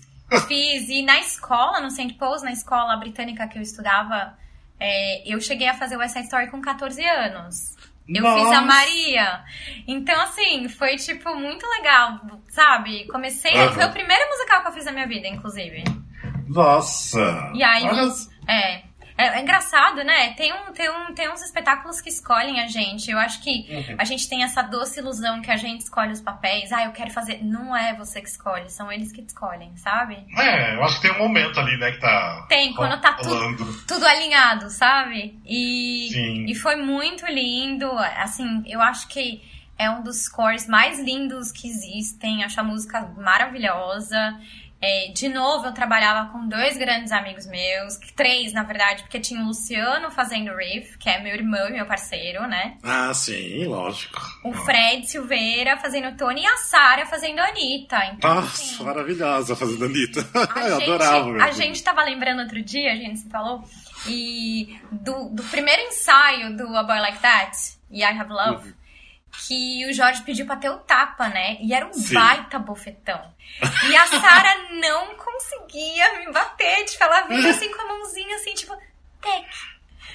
[0.48, 0.88] Fiz.
[0.88, 2.14] E na escola, no St.
[2.14, 4.36] Paul's, na escola britânica que eu estudava,
[4.80, 7.74] é, eu cheguei a fazer West Side Story com 14 anos.
[8.06, 8.60] Eu fiz a Nossa!
[8.60, 9.44] Maria.
[9.86, 13.06] Então, assim, foi, tipo, muito legal, sabe?
[13.06, 13.52] Comecei...
[13.56, 13.72] Aham.
[13.72, 15.84] Foi o primeiro musical que eu fiz na minha vida, inclusive.
[16.46, 17.50] Nossa!
[17.54, 18.12] E aí, Olha-
[18.48, 18.82] é,
[19.16, 20.32] é, é engraçado, né?
[20.34, 23.10] Tem, um, tem, um, tem uns espetáculos que escolhem a gente.
[23.10, 23.96] Eu acho que Uhum.
[23.98, 26.72] a gente tem essa doce ilusão que a gente escolhe os papéis.
[26.72, 27.42] Ah, eu quero fazer.
[27.44, 30.16] Não é você que escolhe, são eles que escolhem, sabe?
[30.36, 32.46] É, eu acho que tem um momento ali, né, que tá.
[32.48, 35.38] Tem, quando tá tudo, tudo alinhado, sabe?
[35.44, 36.46] E, Sim.
[36.48, 37.90] e foi muito lindo.
[38.18, 39.42] Assim, eu acho que
[39.78, 42.44] é um dos scores mais lindos que existem.
[42.44, 44.38] Acho a música maravilhosa.
[44.86, 49.40] É, de novo, eu trabalhava com dois grandes amigos meus, três, na verdade, porque tinha
[49.40, 52.76] o Luciano fazendo riff, que é meu irmão e meu parceiro, né?
[52.82, 54.20] Ah, sim, lógico.
[54.44, 57.96] O Fred Silveira fazendo Tony e a Sara fazendo Anitta.
[58.12, 60.20] Então, Nossa, assim, maravilhosa fazendo Anitta.
[60.34, 61.44] a Eu gente, adorava.
[61.44, 63.64] A gente tava lembrando outro dia, a gente se falou,
[64.06, 67.56] e do, do primeiro ensaio do A Boy Like That,
[67.90, 68.74] e I Have Love, Uhum.
[69.38, 71.56] Que o Jorge pediu pra ter o tapa, né?
[71.60, 72.14] E era um Sim.
[72.14, 73.34] baita bofetão.
[73.88, 78.54] E a Sara não conseguia me bater, tipo, ela vinha assim com a mãozinha assim,
[78.54, 78.76] tipo,
[79.20, 79.46] tec.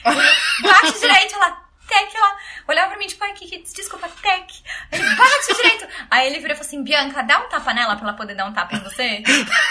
[0.64, 4.54] Bate direito, ela, tec, ela olhava pra mim, tipo, ai, que, que desculpa, tec.
[4.92, 5.88] Ele, bate direito.
[6.10, 8.46] Aí ele virou e falou assim, Bianca, dá um tapa nela pra ela poder dar
[8.46, 9.24] um tapa em você.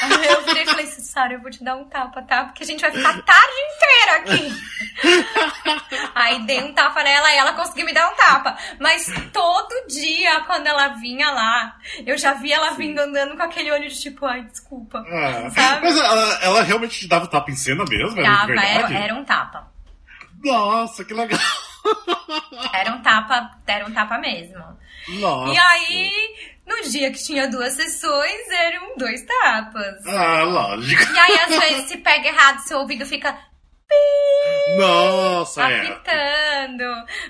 [0.03, 2.45] Aí eu virei e falei assim, Sara, eu vou te dar um tapa, tá?
[2.45, 4.55] Porque a gente vai ficar a tarde inteira aqui.
[6.15, 8.57] Aí dei um tapa nela e ela conseguiu me dar um tapa.
[8.81, 13.71] Mas todo dia, quando ela vinha lá, eu já via ela vindo andando com aquele
[13.71, 15.05] olho de tipo, ai, desculpa.
[15.09, 15.83] Ah, Sabe?
[15.83, 18.19] Mas ela, ela realmente te dava tapa em cena mesmo?
[18.21, 18.97] Era Tava, era, verdade?
[18.97, 19.71] era um tapa.
[20.43, 21.39] Nossa, que legal.
[22.73, 24.63] Era um tapa, era um tapa mesmo.
[25.21, 25.53] Nossa.
[25.53, 26.35] E aí,
[26.67, 30.07] no dia que tinha duas sessões, eram dois tapas.
[30.07, 31.13] Ah, lógico.
[31.13, 33.37] E aí, às vezes, se pega errado, seu ouvido fica
[34.77, 35.81] Nossa, é.
[35.81, 36.85] apitando.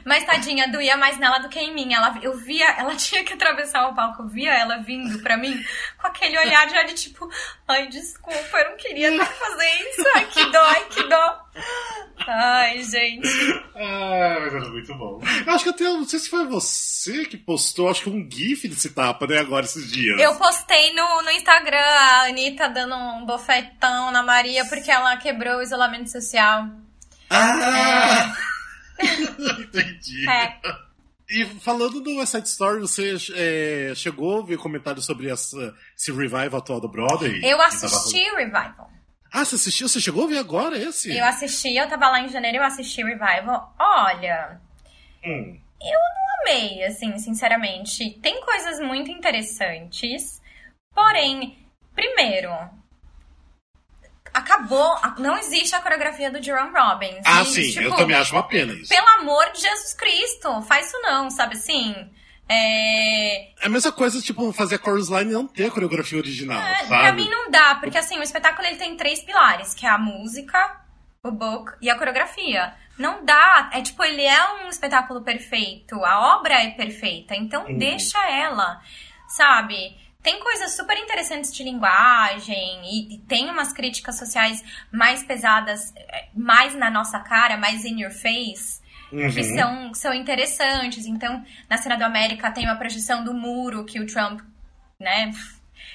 [0.05, 1.95] Mas tadinha, doía mais nela do que em mim.
[1.95, 5.57] Ela, eu via, ela tinha que atravessar o palco, eu via ela vindo pra mim
[5.99, 7.29] com aquele olhar já de tipo,
[7.67, 10.05] ai, desculpa, eu não queria fazer isso.
[10.15, 11.48] Ai, que dó, ai, que dó.
[12.27, 13.29] Ai, gente.
[13.75, 15.21] Ah, mas era muito bom.
[15.47, 18.69] Eu acho que até, não sei se foi você que postou, acho que um gif
[18.69, 20.21] desse tapa, né, agora esses dias.
[20.21, 25.59] Eu postei no, no Instagram a Anitta dando um bofetão na Maria porque ela quebrou
[25.59, 26.67] o isolamento social.
[27.31, 28.37] Ah!
[29.61, 30.29] Entendi.
[30.29, 30.59] É.
[31.31, 36.11] E falando do West Side Story, você é, chegou a ver comentários sobre essa, esse
[36.11, 37.41] revival atual do Broadway?
[37.45, 38.91] Eu assisti o Revival.
[39.33, 39.89] Ah, você assistiu?
[39.89, 41.15] Você chegou a ver agora esse?
[41.17, 43.75] Eu assisti, eu tava lá em janeiro, eu assisti o Revival.
[43.79, 44.61] Olha,
[45.25, 45.61] Hum.
[46.43, 48.19] amei, assim, sinceramente.
[48.23, 50.41] Tem coisas muito interessantes.
[50.95, 51.59] Porém,
[51.95, 52.51] primeiro,
[54.33, 54.97] acabou.
[55.19, 57.23] Não existe a coreografia do Jerome Robbins.
[57.27, 58.89] Ah, E, sim, tipo, eu também acho uma pena isso.
[58.89, 62.11] Pelo amor de Jesus Cristo, faz isso não, sabe assim?
[62.49, 66.19] É, É a mesma coisa, tipo, fazer a chorus line e não ter a coreografia
[66.19, 66.89] original, É, sabe?
[66.89, 69.99] pra mim não dá, porque assim, o espetáculo ele tem três pilares, que é a
[69.99, 70.81] música,
[71.23, 72.75] o book e a coreografia.
[72.99, 77.79] Não dá, é tipo, ele é um espetáculo perfeito, a obra é perfeita, então Uhum.
[77.79, 78.81] deixa ela,
[79.29, 79.97] sabe?
[80.21, 86.29] tem coisas super interessantes de linguagem e, e, tem umas críticas sociais mais pesadas, é,
[86.35, 88.78] mais na nossa cara, mais in your face,
[89.13, 89.31] uhum.
[89.31, 91.07] que são, são interessantes.
[91.07, 94.41] Então, na cena do América tem uma projeção do muro que o Trump,
[94.99, 95.33] né,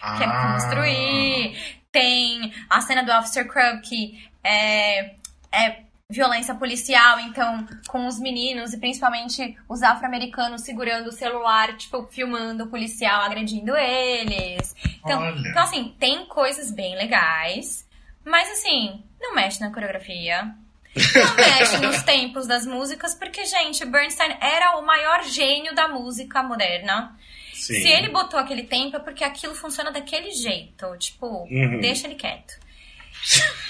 [0.02, 0.18] ah.
[0.18, 1.80] quer construir.
[1.92, 5.16] Tem a cena do Officer Crumb que é,
[5.52, 12.04] é violência policial, então, com os meninos e principalmente os afro-americanos segurando o celular, tipo,
[12.08, 14.76] filmando o policial agredindo eles.
[15.04, 17.88] Então, então, assim, tem coisas bem legais,
[18.24, 20.54] mas assim, não mexe na coreografia.
[20.96, 26.44] Não mexe nos tempos das músicas, porque, gente, Bernstein era o maior gênio da música
[26.44, 27.18] moderna.
[27.54, 27.82] Sim.
[27.82, 30.86] Se ele botou aquele tempo, é porque aquilo funciona daquele jeito.
[30.98, 31.80] Tipo, uhum.
[31.80, 32.54] deixa ele quieto.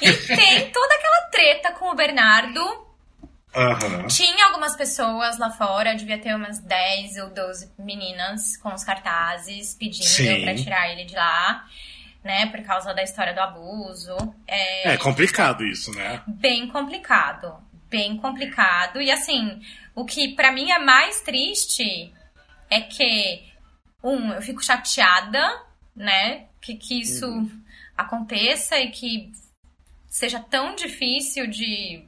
[0.02, 2.60] E tem toda aquela treta com o Bernardo.
[3.56, 4.08] Uhum.
[4.08, 9.76] Tinha algumas pessoas lá fora, devia ter umas 10 ou 12 meninas com os cartazes
[9.76, 10.42] pedindo Sim.
[10.42, 11.64] pra tirar ele de lá,
[12.24, 12.46] né?
[12.48, 14.16] Por causa da história do abuso.
[14.48, 16.22] É, é complicado isso, né?
[16.28, 17.56] Bem complicado.
[17.90, 19.02] Bem complicado.
[19.02, 19.62] E assim,
[19.94, 22.12] o que para mim é mais triste
[22.70, 23.44] é que,
[24.04, 25.62] um, eu fico chateada,
[25.96, 26.48] né?
[26.62, 27.62] Que, que isso uhum.
[27.96, 29.32] aconteça e que
[30.08, 32.06] seja tão difícil de,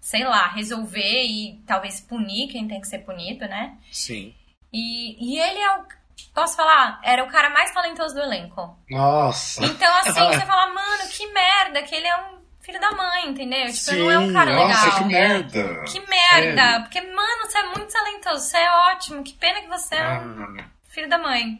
[0.00, 3.78] sei lá, resolver e talvez punir quem tem que ser punido, né?
[3.92, 4.34] Sim.
[4.72, 5.99] E, e ele é o.
[6.34, 7.00] Posso falar?
[7.02, 8.76] Era o cara mais talentoso do elenco.
[8.90, 9.64] Nossa!
[9.64, 13.66] Então, assim, você fala, mano, que merda, que ele é um filho da mãe, entendeu?
[13.66, 14.98] Tipo, Sim, não é um cara nossa, legal.
[14.98, 15.84] que merda!
[15.84, 16.62] Que merda!
[16.62, 16.82] Sério?
[16.82, 20.56] Porque, mano, você é muito talentoso, você é ótimo, que pena que você é um
[20.60, 20.64] ah.
[20.88, 21.58] filho da mãe.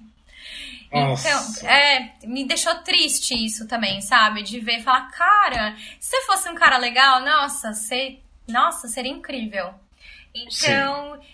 [0.93, 1.29] Nossa.
[1.29, 4.43] Então, é, me deixou triste isso também, sabe?
[4.43, 8.19] De ver, falar, cara, se você fosse um cara legal, nossa, você,
[8.49, 9.73] nossa, seria incrível.
[10.35, 11.27] Então, Sim.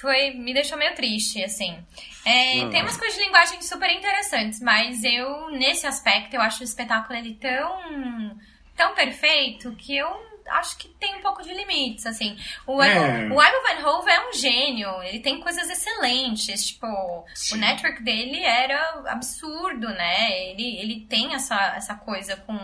[0.00, 1.78] foi, me deixou meio triste, assim.
[2.24, 6.64] É, tem umas coisas de linguagem super interessantes, mas eu, nesse aspecto, eu acho o
[6.64, 8.40] espetáculo ele tão,
[8.74, 12.36] tão perfeito que eu acho que tem um pouco de limites, assim.
[12.66, 13.28] O, é.
[13.28, 16.86] o Ivan Van Hove é um gênio, ele tem coisas excelentes, tipo,
[17.34, 17.56] Sim.
[17.56, 20.50] o network dele era absurdo, né?
[20.50, 22.58] Ele, ele tem essa, essa coisa com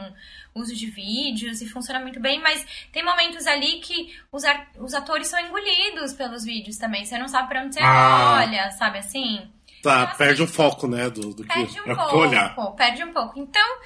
[0.54, 4.42] uso de vídeos e funciona muito bem, mas tem momentos ali que os,
[4.78, 8.40] os atores são engolidos pelos vídeos também, você não sabe pra onde você ah.
[8.40, 9.50] olha, sabe assim?
[9.82, 12.54] Tá, então, assim, perde um foco, né, do, do perde que um pouco, olhar.
[12.76, 13.38] Perde um pouco.
[13.38, 13.78] Então,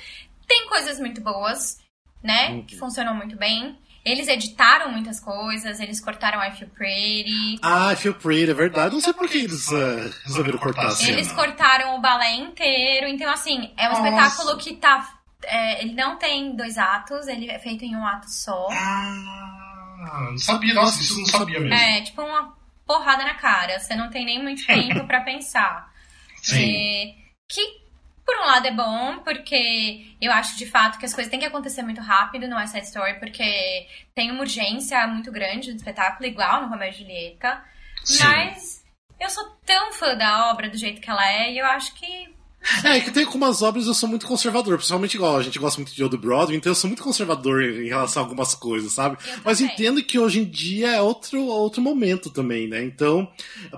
[0.47, 1.79] tem coisas muito boas,
[2.23, 2.65] né, uhum.
[2.65, 3.79] que funcionam muito bem.
[4.05, 7.59] Eles editaram muitas coisas, eles cortaram I Feel Pretty.
[7.63, 8.93] Ah, I Feel Pretty, é verdade.
[8.93, 11.13] Não sei por que eles uh, resolveram cortar a cena.
[11.13, 13.07] Eles cortaram o balé inteiro.
[13.07, 14.09] Então, assim, é um Nossa.
[14.09, 15.19] espetáculo que tá.
[15.45, 18.69] É, ele não tem dois atos, ele é feito em um ato só.
[18.71, 21.75] Ah, não sabia, nossa, isso eu não sabia mesmo.
[21.75, 22.55] É, tipo uma
[22.87, 23.79] porrada na cara.
[23.79, 25.91] Você não tem nem muito tempo para pensar.
[26.43, 26.61] Sim.
[26.61, 27.15] E,
[27.49, 27.84] que
[28.25, 31.47] por um lado é bom, porque eu acho de fato que as coisas têm que
[31.47, 36.29] acontecer muito rápido no West Side Story, porque tem uma urgência muito grande do espetáculo,
[36.29, 37.63] igual no Romeo e Julieta.
[38.05, 38.25] Sim.
[38.25, 38.85] Mas
[39.21, 42.35] eu sou tão fã da obra do jeito que ela é, e eu acho que
[42.85, 45.95] é, que tem algumas obras eu sou muito conservador, principalmente igual a gente gosta muito
[45.95, 49.17] de Old Broadway, então eu sou muito conservador em relação a algumas coisas, sabe?
[49.45, 52.83] Mas entendo que hoje em dia é outro, outro momento também, né?
[52.83, 53.31] Então,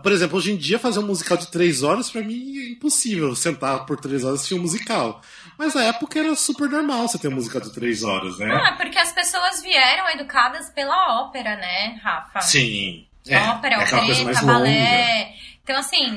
[0.02, 3.34] por exemplo, hoje em dia fazer um musical de três horas, para mim é impossível
[3.34, 5.20] sentar por três horas e assistir um musical.
[5.58, 8.52] Mas na época era super normal você ter um musical de três horas, né?
[8.52, 12.40] Ah, porque as pessoas vieram educadas pela ópera, né, Rafa?
[12.40, 13.06] Sim.
[13.28, 15.34] É, ópera, é opereta, balé.
[15.62, 16.16] Então, assim,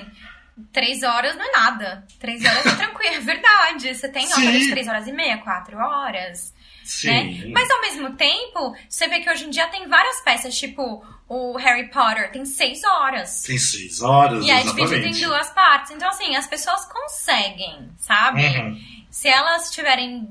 [0.72, 2.08] Três horas não é nada.
[2.20, 3.96] Três horas é tranquilo, é verdade.
[3.96, 4.34] Você tem Sim.
[4.34, 6.54] ópera de três horas e meia, quatro horas.
[6.84, 7.08] Sim.
[7.08, 7.52] Né?
[7.54, 11.56] Mas ao mesmo tempo, você vê que hoje em dia tem várias peças, tipo o
[11.58, 13.44] Harry Potter, tem seis horas.
[13.44, 15.92] Tem seis horas, E é dividido em duas partes.
[15.92, 18.42] Então, assim, as pessoas conseguem, sabe?
[18.42, 18.82] Uhum.
[19.12, 20.28] Se elas tiverem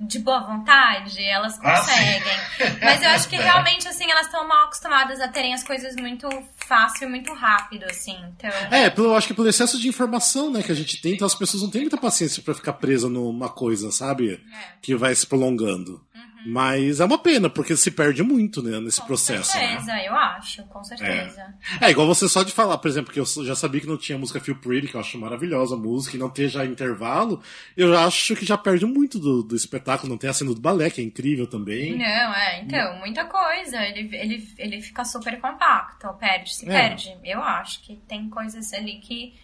[0.00, 2.22] de boa vontade, elas ah, conseguem.
[2.60, 3.42] Ah, Mas eu acho que é.
[3.42, 7.84] realmente, assim, elas estão mal acostumadas a terem as coisas muito fácil e muito rápido,
[7.84, 8.16] assim.
[8.36, 8.50] Então...
[8.70, 11.34] É, eu acho que pelo excesso de informação, né, que a gente tem, então as
[11.34, 14.34] pessoas não têm muita paciência para ficar presa numa coisa, sabe?
[14.34, 14.38] É.
[14.80, 16.04] Que vai se prolongando.
[16.46, 19.52] Mas é uma pena, porque se perde muito né, nesse com processo.
[19.52, 19.66] Com né?
[19.66, 20.08] certeza, né?
[20.08, 21.54] eu acho, com certeza.
[21.80, 21.86] É.
[21.86, 21.90] é.
[21.90, 24.40] igual você só de falar, por exemplo, que eu já sabia que não tinha música
[24.40, 27.42] Feel Pretty, que eu acho maravilhosa a música, e não ter já intervalo,
[27.76, 30.90] eu acho que já perde muito do, do espetáculo, não tem a cena do balé,
[30.90, 31.96] que é incrível também.
[31.96, 33.82] Não, é, então, muita coisa.
[33.82, 36.72] Ele, ele, ele fica super compacto, perde, se é.
[36.72, 37.16] perde.
[37.24, 39.34] Eu acho que tem coisas ali que,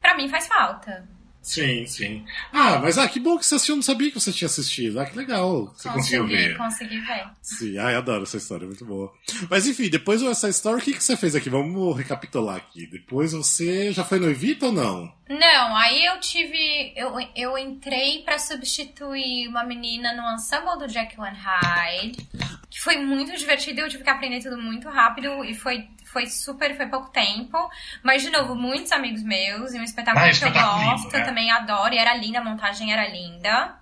[0.00, 1.08] para mim, faz falta.
[1.42, 2.24] Sim, sim.
[2.52, 5.00] Ah, mas ah, que bom que você assistiu, eu não sabia que você tinha assistido.
[5.00, 5.74] Ah, que legal.
[5.76, 6.56] Você conseguiu Consegui, ver.
[6.56, 7.26] consegui ver.
[7.42, 9.12] Sim, ah, eu adoro essa história, muito boa.
[9.50, 11.50] Mas enfim, depois dessa história, o que, que você fez aqui?
[11.50, 12.86] Vamos recapitular aqui.
[12.86, 15.12] Depois você já foi no Evita ou não?
[15.28, 16.92] Não, aí eu tive.
[16.96, 22.28] Eu, eu entrei pra substituir uma menina no ensemble do Jekyll and Hyde,
[22.68, 23.80] que foi muito divertido.
[23.80, 26.76] Eu tive que aprender tudo muito rápido e foi, foi super.
[26.76, 27.56] Foi pouco tempo.
[28.02, 31.12] Mas, de novo, muitos amigos meus e um espetáculo Ah, que eu espetáculo lindo, gosto,
[31.12, 31.20] né?
[31.20, 31.94] eu também adoro.
[31.94, 33.76] E era linda, a montagem era linda.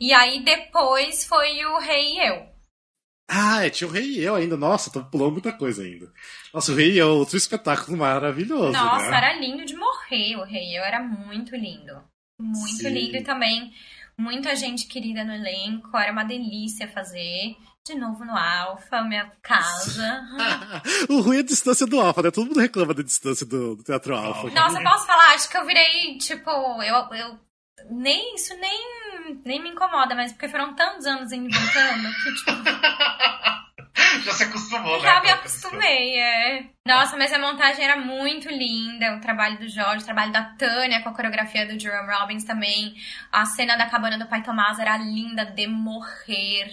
[0.00, 2.57] E aí depois foi o Rei e Eu.
[3.28, 4.56] Ah, é, tinha o Rei e Eu ainda.
[4.56, 6.10] Nossa, tô pulando muita coisa ainda.
[6.52, 9.16] Nossa, o Rei e Eu, outro espetáculo maravilhoso, Nossa, né?
[9.16, 10.78] era lindo de morrer o Rei.
[10.78, 12.02] Eu era muito lindo.
[12.40, 12.88] Muito Sim.
[12.88, 13.72] lindo e também
[14.16, 15.96] muita gente querida no elenco.
[15.96, 17.54] Era uma delícia fazer.
[17.86, 20.22] De novo no Alfa, minha casa.
[21.08, 22.30] o ruim é a distância do Alfa, né?
[22.30, 24.50] Todo mundo reclama da distância do, do Teatro Alfa.
[24.50, 25.34] Nossa, posso falar?
[25.34, 26.94] Acho que eu virei, tipo, eu.
[27.14, 27.47] eu
[27.90, 32.52] nem, isso nem, nem me incomoda, mas porque foram tantos anos indo voltando que, tipo,
[34.24, 35.08] Já se acostumou, né?
[35.08, 36.66] já me acostumei, é.
[36.86, 39.16] Nossa, mas a montagem era muito linda.
[39.16, 42.94] O trabalho do Jorge, o trabalho da Tânia com a coreografia do Jerome Robbins também.
[43.32, 46.70] A cena da cabana do Pai Tomás era linda de morrer.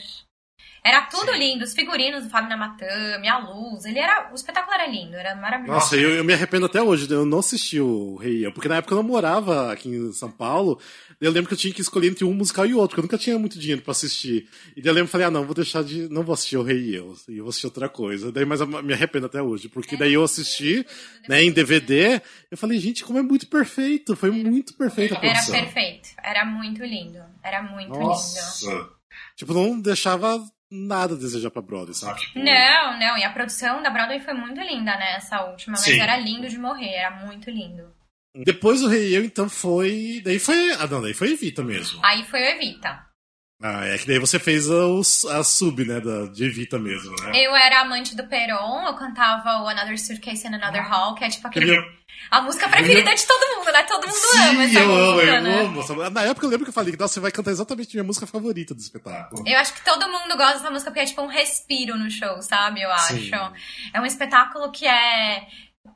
[0.85, 1.39] Era tudo Sim.
[1.39, 1.63] lindo.
[1.63, 3.85] Os figurinos do Fábio Namatame, a luz.
[3.85, 4.29] Ele era.
[4.31, 5.73] O espetáculo era lindo, era maravilhoso.
[5.73, 8.75] Nossa, eu, eu me arrependo até hoje, eu não assisti o Rei Eu, porque na
[8.75, 10.79] época eu não morava aqui em São Paulo.
[11.19, 13.17] Eu lembro que eu tinha que escolher entre um musical e outro, porque eu nunca
[13.17, 14.47] tinha muito dinheiro pra assistir.
[14.75, 16.07] E daí eu lembro falei, ah, não, vou deixar de.
[16.09, 18.31] Não vou assistir o Rei e Eu, e eu vou assistir outra coisa.
[18.31, 20.85] Daí, mas eu me arrependo até hoje, porque daí eu assisti,
[21.27, 22.21] né, em DVD,
[22.51, 25.55] eu falei, gente, como é muito perfeito, foi muito perfeita a Era produção.
[25.55, 26.09] perfeito.
[26.23, 27.19] Era muito lindo.
[27.43, 28.05] Era muito lindo.
[28.05, 28.89] Nossa.
[29.35, 30.39] Tipo, não deixava
[30.71, 32.19] nada a desejar pra Broadway, sabe?
[32.19, 33.17] Tipo, Não, não.
[33.17, 35.15] E a produção da Broadway foi muito linda, né?
[35.15, 35.73] Essa última.
[35.73, 35.99] Mas Sim.
[35.99, 36.93] era lindo de morrer.
[36.95, 37.93] Era muito lindo.
[38.43, 40.21] Depois do Rei Eu, então foi.
[40.23, 40.71] Daí foi.
[40.73, 41.99] Ah, não, daí foi Evita mesmo.
[42.03, 43.05] Aí foi o Evita.
[43.61, 47.15] Ah, é que daí você fez a, os- a sub, né, da, de Evita mesmo,
[47.23, 47.31] né?
[47.35, 48.85] Eu era amante do Peron.
[48.85, 51.75] Eu cantava o Another Suitcase in Another Hall, que é tipo aquele...
[51.75, 51.83] Eu-
[52.31, 53.83] A música preferida de todo mundo, né?
[53.83, 55.61] Todo mundo Sim, ama essa eu amo, música, eu né?
[55.61, 55.79] amo.
[55.79, 58.03] essa- Na época eu lembro que eu falei que você vai cantar exatamente a minha
[58.07, 59.43] música favorita do espetáculo.
[59.47, 62.41] Eu acho que todo mundo gosta dessa música porque é tipo um respiro no show,
[62.41, 62.81] sabe?
[62.81, 63.13] Eu acho.
[63.15, 63.31] Sim.
[63.93, 65.47] É um espetáculo que é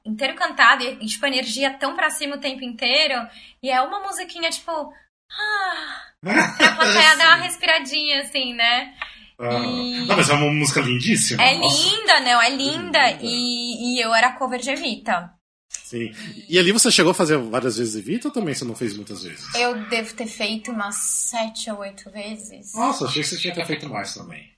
[0.05, 3.15] inteiro cantado e, e, tipo, energia tão pra cima o tempo inteiro.
[3.61, 4.93] E é uma musiquinha, tipo.
[5.31, 6.01] Ah,
[6.57, 8.93] pra plateia dar uma respiradinha, assim, né?
[9.39, 11.41] Ah, E- Não, mas é uma música lindíssima.
[11.41, 11.87] É nossa.
[11.89, 12.41] linda, não?
[12.41, 13.11] É linda.
[13.11, 13.19] Linda.
[13.21, 15.31] E, e eu era cover de Evita.
[15.71, 16.11] Sim.
[16.47, 19.23] E ali você chegou a fazer várias vezes Evita ou também você não fez muitas
[19.23, 19.53] vezes?
[19.55, 22.73] Eu devo ter feito umas sete ou oito vezes.
[22.75, 24.49] Nossa, achei que você tinha feito mais também.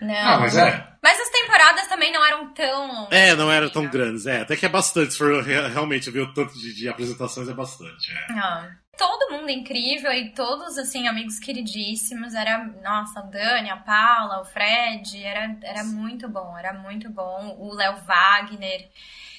[0.00, 0.14] Não.
[0.14, 0.86] Ah, mas é.
[1.02, 3.08] Mas as temporadas também não eram tão.
[3.10, 4.26] É, não eram tão grandes.
[4.26, 5.12] É, até que é bastante.
[5.12, 8.12] Se for re- realmente ver o tanto de, de apresentações, é bastante.
[8.12, 8.32] É.
[8.34, 12.34] Ah, todo mundo incrível e todos, assim, amigos queridíssimos.
[12.34, 15.24] Era, nossa, a Dani, a Paula, o Fred.
[15.24, 17.56] Era, era muito bom, era muito bom.
[17.58, 18.90] O Léo Wagner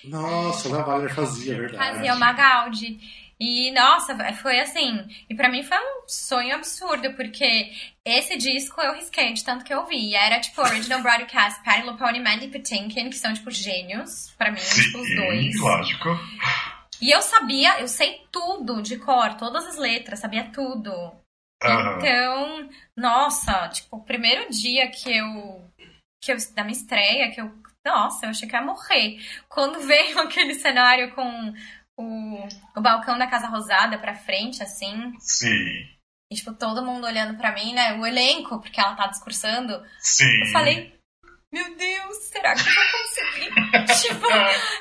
[0.05, 1.77] Nossa, o Léo Wagner fazia, é verdade.
[1.93, 2.99] fazia o Magaldi.
[3.41, 5.07] E, nossa, foi assim.
[5.29, 7.71] E pra mim foi um sonho absurdo, porque
[8.03, 10.09] esse disco eu risquei de tanto que eu vi.
[10.09, 14.33] E era, tipo, Original Broadcast, Patty LuPone e Mandy Patinkin, que são, tipo, gênios.
[14.37, 15.59] Pra mim, tipo, os dois.
[15.61, 16.09] lógico.
[17.01, 20.91] E eu sabia, eu sei tudo de cor, todas as letras, sabia tudo.
[21.63, 21.97] Aham.
[21.97, 25.69] Então, nossa, tipo, o primeiro dia que eu.
[26.21, 27.51] que eu da minha estreia, que eu.
[27.85, 29.19] Nossa, eu achei que ia morrer.
[29.47, 31.53] Quando veio aquele cenário com
[31.97, 35.87] o, o balcão da Casa Rosada pra frente, assim, Sim,
[36.31, 37.93] e, tipo, todo mundo olhando pra mim, né?
[37.93, 39.83] O elenco, porque ela tá discursando.
[39.99, 40.41] sim.
[40.41, 40.98] Eu falei,
[41.51, 44.01] meu Deus, será que eu vou conseguir?
[44.01, 44.27] tipo,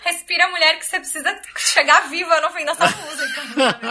[0.05, 3.43] respira a mulher que você precisa chegar viva no fim dessa música.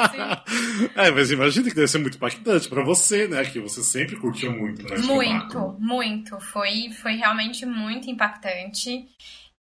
[0.03, 0.89] assim?
[0.95, 3.43] é, mas imagina que deve ser muito impactante pra você, né?
[3.45, 4.97] Que você sempre curtiu muito, né?
[4.99, 6.39] Muito, muito.
[6.39, 9.07] Foi, foi realmente muito impactante.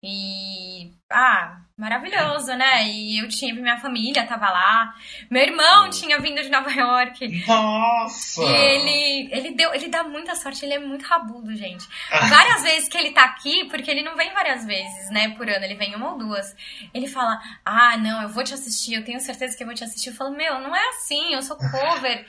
[0.03, 0.91] E.
[1.11, 2.87] Ah, maravilhoso, né?
[2.87, 3.53] E eu tinha.
[3.55, 4.93] Minha família tava lá.
[5.29, 5.89] Meu irmão Hum.
[5.89, 7.43] tinha vindo de Nova York.
[7.47, 8.43] Nossa!
[8.43, 11.85] E ele, ele deu, ele dá muita sorte, ele é muito rabudo, gente.
[12.29, 15.65] Várias vezes que ele tá aqui, porque ele não vem várias vezes, né, por ano,
[15.65, 16.55] ele vem uma ou duas.
[16.93, 19.83] Ele fala: "Ah, não, eu vou te assistir, eu tenho certeza que eu vou te
[19.83, 20.09] assistir".
[20.09, 22.25] Eu falo: "Meu, não é assim, eu sou cover".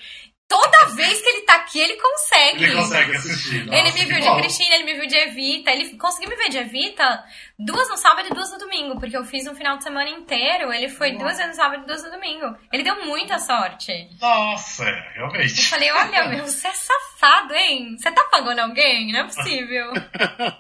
[0.51, 2.65] Toda vez que ele tá aqui, ele consegue.
[2.65, 3.67] Ele consegue assistir.
[3.67, 4.37] Nossa, Ele me viu de.
[4.41, 5.71] Cristina, ele me viu de Evita.
[5.71, 7.23] Ele conseguiu me ver de Evita
[7.59, 10.73] duas no sábado e duas no domingo, porque eu fiz um final de semana inteiro.
[10.73, 11.25] Ele foi Nossa.
[11.25, 12.57] duas vezes no sábado e duas no domingo.
[12.73, 13.93] Ele deu muita sorte.
[14.21, 15.67] Nossa, é, Eu realmente.
[15.67, 17.55] falei, olha, meu, você é safado.
[17.55, 17.97] hein?
[17.99, 19.13] Você tá pagando alguém?
[19.13, 19.93] Não é possível.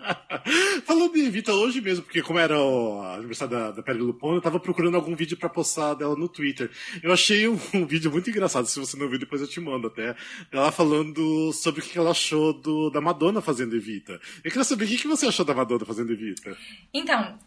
[0.85, 4.41] Falando de Evita hoje mesmo, porque como era o aniversário da, da Perry Lupon, eu
[4.41, 6.71] tava procurando algum vídeo pra postar dela no Twitter.
[7.03, 9.87] Eu achei um, um, vídeo muito engraçado, se você não viu, depois eu te mando
[9.87, 10.17] até.
[10.51, 14.21] Ela falando sobre o que ela achou do, da Madonna fazendo Evita.
[14.43, 16.57] Eu queria saber o que você achou da Madonna fazendo Evita.
[16.93, 17.39] Então,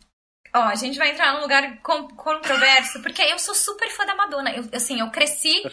[0.54, 4.52] Ó, a gente vai entrar num lugar controverso, porque eu sou super fã da Madonna.
[4.52, 5.64] Eu, assim, eu cresci.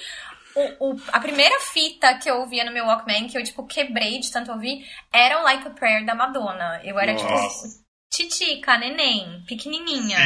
[0.55, 4.21] O, o, a primeira fita que eu ouvia no meu Walkman, que eu, tipo, quebrei
[4.21, 6.81] de tanto ouvir, era o Like a Prayer da Madonna.
[6.85, 7.69] Eu era, tipo, Nossa.
[7.69, 10.19] tipo, titica, neném, pequenininha.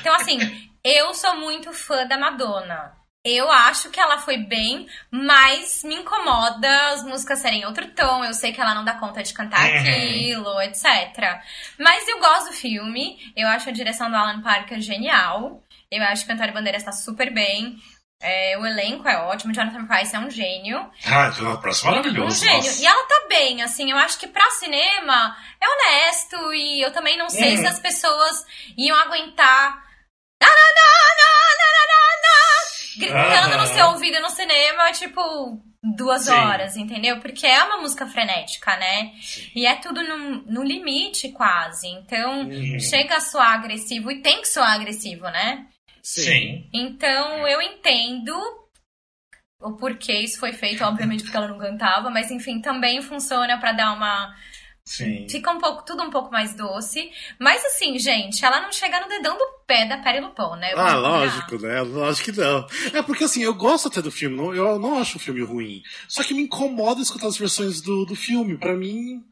[0.00, 0.38] Então, assim,
[0.84, 2.96] eu sou muito fã da Madonna.
[3.22, 8.24] Eu acho que ela foi bem, mas me incomoda as músicas serem outro tom.
[8.24, 9.78] Eu sei que ela não dá conta de cantar uhum.
[9.78, 11.38] aquilo, etc.
[11.78, 13.18] Mas eu gosto do filme.
[13.36, 15.62] Eu acho a direção do Alan Parker genial.
[15.90, 17.76] Eu acho que Antônio Bandeira está super bem.
[18.22, 20.78] É, o elenco é ótimo, Jonathan Price é um gênio.
[21.06, 22.36] Ah, Jonathan Price é maravilhoso.
[22.36, 22.56] Um gênio.
[22.56, 22.82] Nossa.
[22.82, 27.18] E ela tá bem, assim, eu acho que pra cinema é honesto e eu também
[27.18, 27.60] não sei uhum.
[27.60, 28.46] se as pessoas
[28.78, 29.90] iam aguentar.
[30.42, 30.90] Na, na, na,
[32.96, 36.32] gritando no seu ouvido no cinema, tipo, duas Sim.
[36.32, 37.20] horas, entendeu?
[37.20, 39.12] Porque é uma música frenética, né?
[39.20, 39.50] Sim.
[39.54, 41.88] E é tudo no, no limite, quase.
[41.88, 42.78] Então, uhum.
[42.78, 45.66] chega a soar agressivo e tem que soar agressivo, né?
[46.02, 46.68] Sim.
[46.72, 48.34] Então, eu entendo
[49.60, 53.72] o porquê isso foi feito, obviamente porque ela não cantava, mas enfim, também funciona para
[53.72, 54.34] dar uma
[54.84, 55.26] Sim.
[55.28, 57.10] Fica um pouco, tudo um pouco mais doce.
[57.38, 60.72] Mas assim, gente, ela não chega no dedão do pé da Perry Lupon, né?
[60.74, 61.80] ah, lógico, né?
[61.82, 62.66] Lógico que não.
[62.92, 65.82] É porque assim, eu gosto até do filme, não, eu não acho o filme ruim.
[66.08, 68.58] Só que me incomoda escutar as versões do, do filme.
[68.58, 69.22] Pra mim,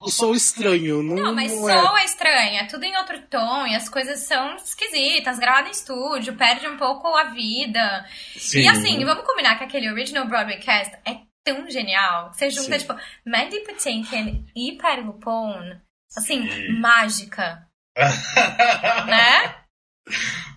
[0.00, 1.02] o som estranho.
[1.02, 1.82] Não, não mas não é...
[1.82, 2.60] som é estranho.
[2.60, 5.38] É tudo em outro tom e as coisas são esquisitas.
[5.38, 8.06] Gravado em estúdio, perde um pouco a vida.
[8.36, 8.60] Sim.
[8.60, 12.32] E assim, vamos combinar que aquele original Broadway cast é tão genial.
[12.32, 12.86] Você junta, Sim.
[12.86, 15.80] tipo, Mandy Patinkin e Patty LuPone.
[16.16, 16.80] Assim, Sim.
[16.80, 17.66] mágica.
[19.06, 19.54] né?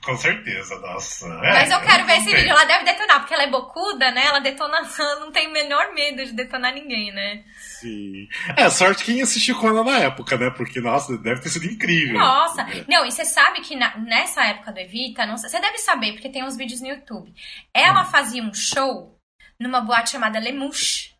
[0.03, 1.27] Com certeza, nossa.
[1.27, 2.49] É, Mas eu quero ver esse vídeo.
[2.49, 4.25] Ela deve detonar, porque ela é bocuda, né?
[4.25, 7.43] Ela detona, ela não tem o menor medo de detonar ninguém, né?
[7.59, 8.27] Sim.
[8.57, 10.49] É, sorte quem assistiu com ela na época, né?
[10.49, 12.17] Porque, nossa, deve ter sido incrível.
[12.17, 12.61] Nossa.
[12.61, 12.85] É.
[12.87, 16.43] Não, e você sabe que na, nessa época do Evita, você deve saber, porque tem
[16.43, 17.31] uns vídeos no YouTube.
[17.73, 18.05] Ela hum.
[18.05, 19.20] fazia um show
[19.61, 21.11] numa boate chamada Lemouche.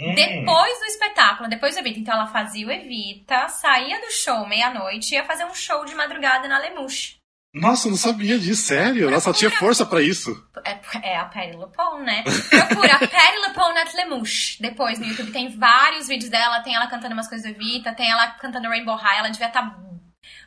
[0.00, 0.14] Hum.
[0.14, 2.00] Depois do espetáculo, depois do Evita.
[2.00, 5.94] Então ela fazia o Evita, saía do show meia-noite e ia fazer um show de
[5.94, 7.16] madrugada na Lemouche.
[7.54, 9.06] Nossa, eu não sabia disso, sério?
[9.06, 9.22] Procura...
[9.24, 10.44] Ela tinha força para isso.
[10.64, 12.24] É, é, a Perry Lupon, né?
[12.50, 14.60] Procura Perry Lupon at Lemouche.
[14.60, 18.10] Depois no YouTube tem vários vídeos dela, tem ela cantando umas coisas do Evita, tem
[18.10, 19.84] ela cantando Rainbow High, ela devia estar tá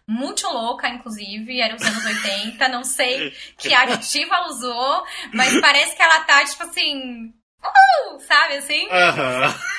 [0.08, 5.96] muito louca, inclusive, era os anos 80, não sei que aditivo ela usou, mas parece
[5.96, 8.86] que ela tá, tipo assim, uh, sabe assim?
[8.86, 9.78] Uhum.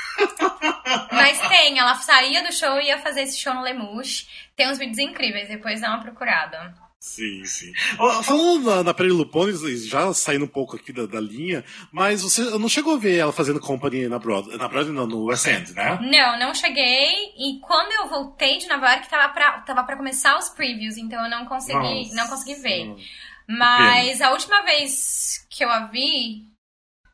[1.13, 4.27] Mas tem, ela saía do show e ia fazer esse show no Lemush.
[4.57, 6.75] Tem uns vídeos incríveis, depois dá uma procurada.
[7.01, 7.73] Sim, sim.
[8.25, 12.43] Falando na, na Perry Lupones, já saindo um pouco aqui da, da, linha, mas você
[12.59, 15.73] não chegou a ver ela fazendo companhia na Broadway, na Broadway não, no West End,
[15.75, 15.97] né?
[16.03, 17.33] Não, não cheguei.
[17.37, 21.23] E quando eu voltei de Nova York, tava pra, tava pra começar os previews, então
[21.23, 22.15] eu não consegui, Nossa.
[22.17, 22.97] não consegui ver.
[23.47, 26.47] Mas a última vez que eu a vi,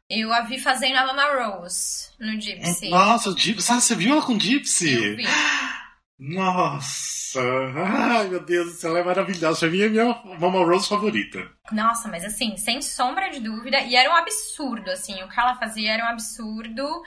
[0.08, 2.88] eu a vi fazendo a Mama Rose no Gypsy.
[2.88, 3.70] Nossa, Gypsy.
[3.70, 4.94] Ah, você viu ela com Gypsy?
[4.94, 5.24] Eu vi.
[6.18, 7.40] Nossa!
[7.76, 9.60] Ai, meu Deus do céu, ela é maravilhosa.
[9.60, 11.50] Pra mim é minha Mama Rose favorita.
[11.72, 13.80] Nossa, mas assim, sem sombra de dúvida.
[13.80, 15.22] E era um absurdo, assim.
[15.22, 17.02] O que ela fazia era um absurdo.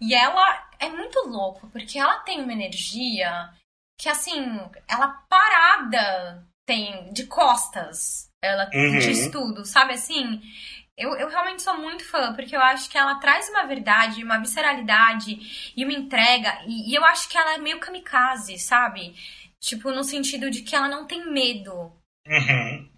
[0.00, 3.50] E ela é muito louco, porque ela tem uma energia
[3.98, 8.28] que, assim, ela parada tem de costas.
[8.42, 8.98] Ela uhum.
[8.98, 10.40] diz tudo, sabe assim?
[10.96, 14.38] Eu, eu realmente sou muito fã, porque eu acho que ela traz uma verdade, uma
[14.38, 16.62] visceralidade e uma entrega.
[16.66, 19.14] E, e eu acho que ela é meio kamikaze, sabe?
[19.58, 21.92] Tipo, no sentido de que ela não tem medo.
[22.26, 22.92] Uhum.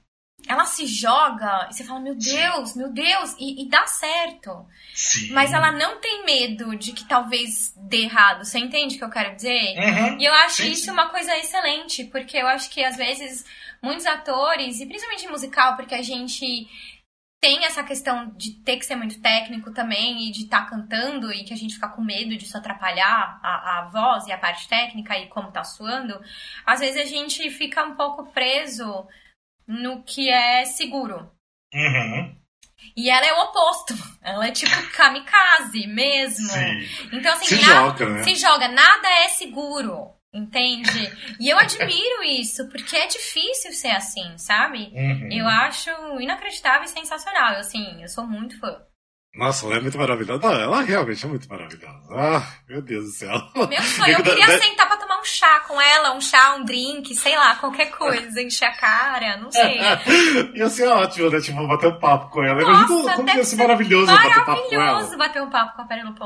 [0.46, 2.78] Ela se joga e você fala, meu Deus, Sim.
[2.78, 4.66] meu Deus, e, e, dá certo.
[4.94, 5.32] Sim.
[5.32, 8.44] Mas ela não tem medo de que talvez dê errado.
[8.44, 9.74] Você entende o que eu quero dizer?
[9.78, 10.18] Uhum.
[10.20, 10.72] E eu acho Sim.
[10.72, 13.44] isso uma coisa excelente, porque eu acho que às vezes
[13.82, 16.68] muitos atores, e principalmente musical, porque a gente
[17.44, 21.30] tem essa questão de ter que ser muito técnico também e de estar tá cantando
[21.30, 24.66] e que a gente fica com medo disso atrapalhar a, a voz e a parte
[24.66, 26.18] técnica e como tá suando,
[26.64, 29.06] às vezes a gente fica um pouco preso
[29.68, 31.30] no que é seguro.
[31.74, 32.34] Uhum.
[32.96, 33.94] E ela é o oposto.
[34.24, 36.48] Ela é tipo kamikaze mesmo.
[36.48, 37.08] Sim.
[37.12, 38.22] Então, assim, se nada, joga, né?
[38.22, 40.13] se joga, nada é seguro.
[40.34, 41.12] Entende?
[41.38, 44.90] E eu admiro isso, porque é difícil ser assim, sabe?
[44.92, 45.28] Uhum.
[45.30, 47.54] Eu acho inacreditável e sensacional.
[47.54, 48.76] Assim, eu sou muito fã.
[49.36, 50.40] Nossa, ela é muito maravilhosa.
[50.42, 52.08] Não, ela realmente é muito maravilhosa.
[52.10, 53.32] Ah, meu Deus do céu.
[53.54, 57.14] Meu sonho, eu queria sentar pra tomar um chá com ela, um chá, um drink,
[57.14, 59.78] sei lá, qualquer coisa, encher a cara, não sei.
[60.54, 61.40] Ia ser ótimo, né?
[61.40, 62.60] Tipo, bater um papo com ela.
[62.60, 64.84] Nossa, Imagina como ia ser maravilhoso bater um papo com ela.
[64.84, 66.20] Maravilhoso bater um papo com a Penelope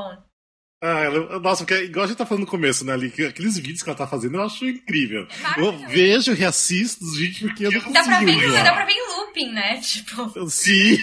[0.81, 3.83] ah, ela, nossa, porque igual a gente tá falando no começo, né, ali, aqueles vídeos
[3.83, 5.27] que ela tá fazendo, eu acho incrível.
[5.57, 7.93] Eu vejo, reassisto os vídeos porque eu não consigo.
[7.93, 9.77] Dá pra ver, dá pra ver em looping, né?
[9.81, 10.49] Tipo.
[10.49, 10.97] Sim.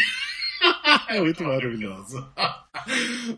[1.09, 2.33] é muito maravilhoso.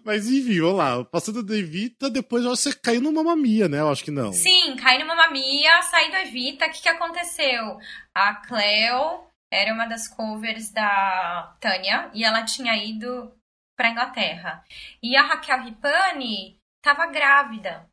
[0.05, 1.05] Mas enfim, vamos lá.
[1.05, 3.81] Passando do Evita, depois você caiu no Mamamia, né?
[3.81, 4.33] Eu acho que não.
[4.33, 6.67] Sim, caí no Mamamia, saí do Evita.
[6.67, 7.79] O que, que aconteceu?
[8.15, 13.33] A Cleo era uma das covers da Tânia e ela tinha ido
[13.79, 14.65] pra Inglaterra.
[15.01, 17.89] E a Raquel Ripani tava grávida.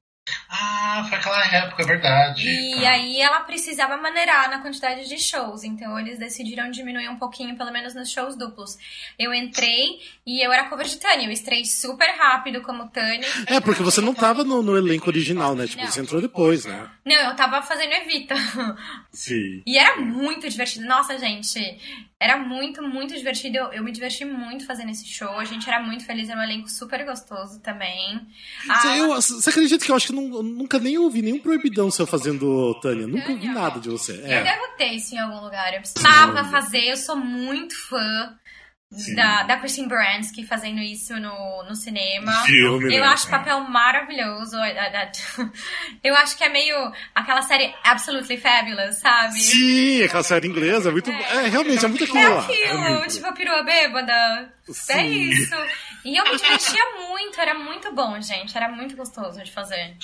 [0.49, 2.49] Ah, foi aquela época, é verdade.
[2.49, 2.91] E ah.
[2.91, 7.71] aí ela precisava maneirar na quantidade de shows, então eles decidiram diminuir um pouquinho, pelo
[7.71, 8.75] menos nos shows duplos.
[9.19, 13.27] Eu entrei e eu era cover de Tânia, eu estrei super rápido como Tânia.
[13.45, 15.67] É, porque você não tava no, no elenco original, né?
[15.67, 15.91] Tipo, não.
[15.91, 16.89] você entrou depois, né?
[17.05, 18.35] Não, eu tava fazendo Evita.
[19.13, 19.61] Sim.
[19.65, 20.87] E era muito divertido.
[20.87, 21.59] Nossa, gente,
[22.19, 23.57] era muito, muito divertido.
[23.57, 25.37] Eu, eu, me diverti muito fazendo esse show.
[25.37, 28.19] A gente era muito feliz, era um elenco super gostoso também.
[28.65, 31.91] Você, ah, eu, você acredita que eu acho que não, nunca nem ouvi nenhum proibidão
[31.91, 33.05] seu fazendo, Tânia?
[33.05, 34.13] Nunca ouvi nada de você.
[34.23, 34.39] É.
[34.39, 35.73] Eu devo ter isso em algum lugar.
[35.73, 38.37] Eu precisava fazer, eu sou muito fã
[39.15, 42.31] da, da Christine Baranski fazendo isso no, no cinema.
[42.45, 43.07] Filme, eu né?
[43.07, 44.55] acho o papel maravilhoso.
[46.03, 46.75] Eu acho que é meio
[47.13, 49.39] aquela série Absolutely Fabulous, sabe?
[49.39, 50.91] Sim, aquela série inglesa.
[50.91, 51.45] Muito, é.
[51.45, 52.41] é realmente, é muito aquilo é lá.
[52.41, 53.13] Aquilo, é muito...
[53.13, 54.53] tipo a perua bêbada.
[54.69, 54.93] Sim.
[54.93, 55.55] É isso.
[56.05, 58.55] E eu me divertia muito, era muito bom, gente.
[58.55, 59.97] Era muito gostoso de fazer.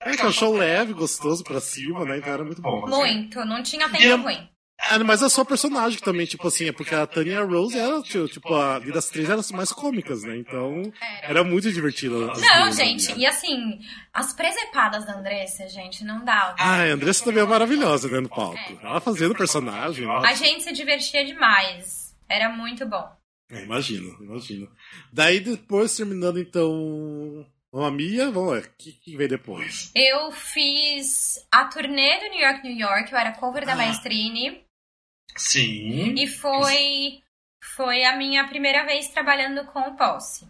[0.00, 2.18] É que é um show leve, gostoso pra cima, né?
[2.18, 2.86] Então era muito bom.
[2.86, 4.48] Muito, não tinha tempo ruim.
[4.80, 8.54] É, mas a sua personagem também, tipo assim, é porque a Tanya Rose era, tipo,
[8.54, 10.36] a das três eram mais cômicas, né?
[10.36, 10.82] Então,
[11.22, 12.14] era muito divertida.
[12.14, 13.80] Não, gente, e assim,
[14.12, 16.54] as presepadas da Andressa, gente, não dá.
[16.58, 18.56] Ah, a Andressa também é maravilhosa, né, no palco.
[18.56, 18.86] É.
[18.86, 20.08] Ela fazendo personagem.
[20.08, 22.14] A gente se divertia demais.
[22.28, 23.10] Era muito bom.
[23.50, 24.70] É, imagino, imagino.
[25.12, 29.90] Daí, depois, terminando, então, a Mia, vamos ver, o que, que veio depois?
[29.94, 33.76] Eu fiz a turnê do New York, New York, eu era cover da ah.
[33.76, 34.67] Maestrine.
[35.36, 36.14] Sim.
[36.16, 37.22] E foi,
[37.76, 40.46] foi a minha primeira vez trabalhando com o Posse.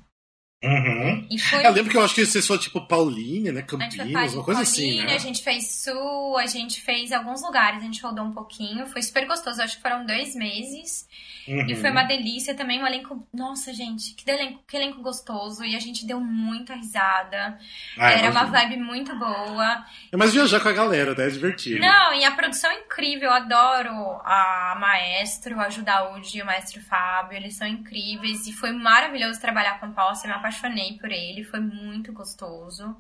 [0.63, 1.39] Uhum.
[1.39, 1.65] Foi...
[1.65, 3.63] Eu lembro que eu acho que vocês foram tipo Paulinha, né?
[3.63, 5.15] Campinas, uma coisa assim, Paulinha, assim, né?
[5.15, 8.87] A gente fez Sul, a gente fez alguns lugares, a gente rodou um pouquinho.
[8.87, 11.07] Foi super gostoso, acho que foram dois meses.
[11.49, 11.67] Uhum.
[11.67, 13.27] E foi uma delícia também, um elenco.
[13.33, 15.65] Nossa, gente, que elenco, que elenco gostoso.
[15.65, 17.59] E a gente deu muita risada.
[17.97, 19.85] Ah, Era uma vibe muito boa.
[20.13, 21.27] É mais viajar com a galera, né?
[21.27, 21.81] É divertido.
[21.81, 23.31] Não, e a produção é incrível.
[23.31, 27.39] Eu adoro a Maestro, a Judaúde e o Maestro Fábio.
[27.39, 28.47] Eles são incríveis.
[28.47, 30.19] E foi maravilhoso trabalhar com o Paulo.
[30.23, 31.45] Eu me apaixonei por ele.
[31.45, 32.95] Foi muito gostoso.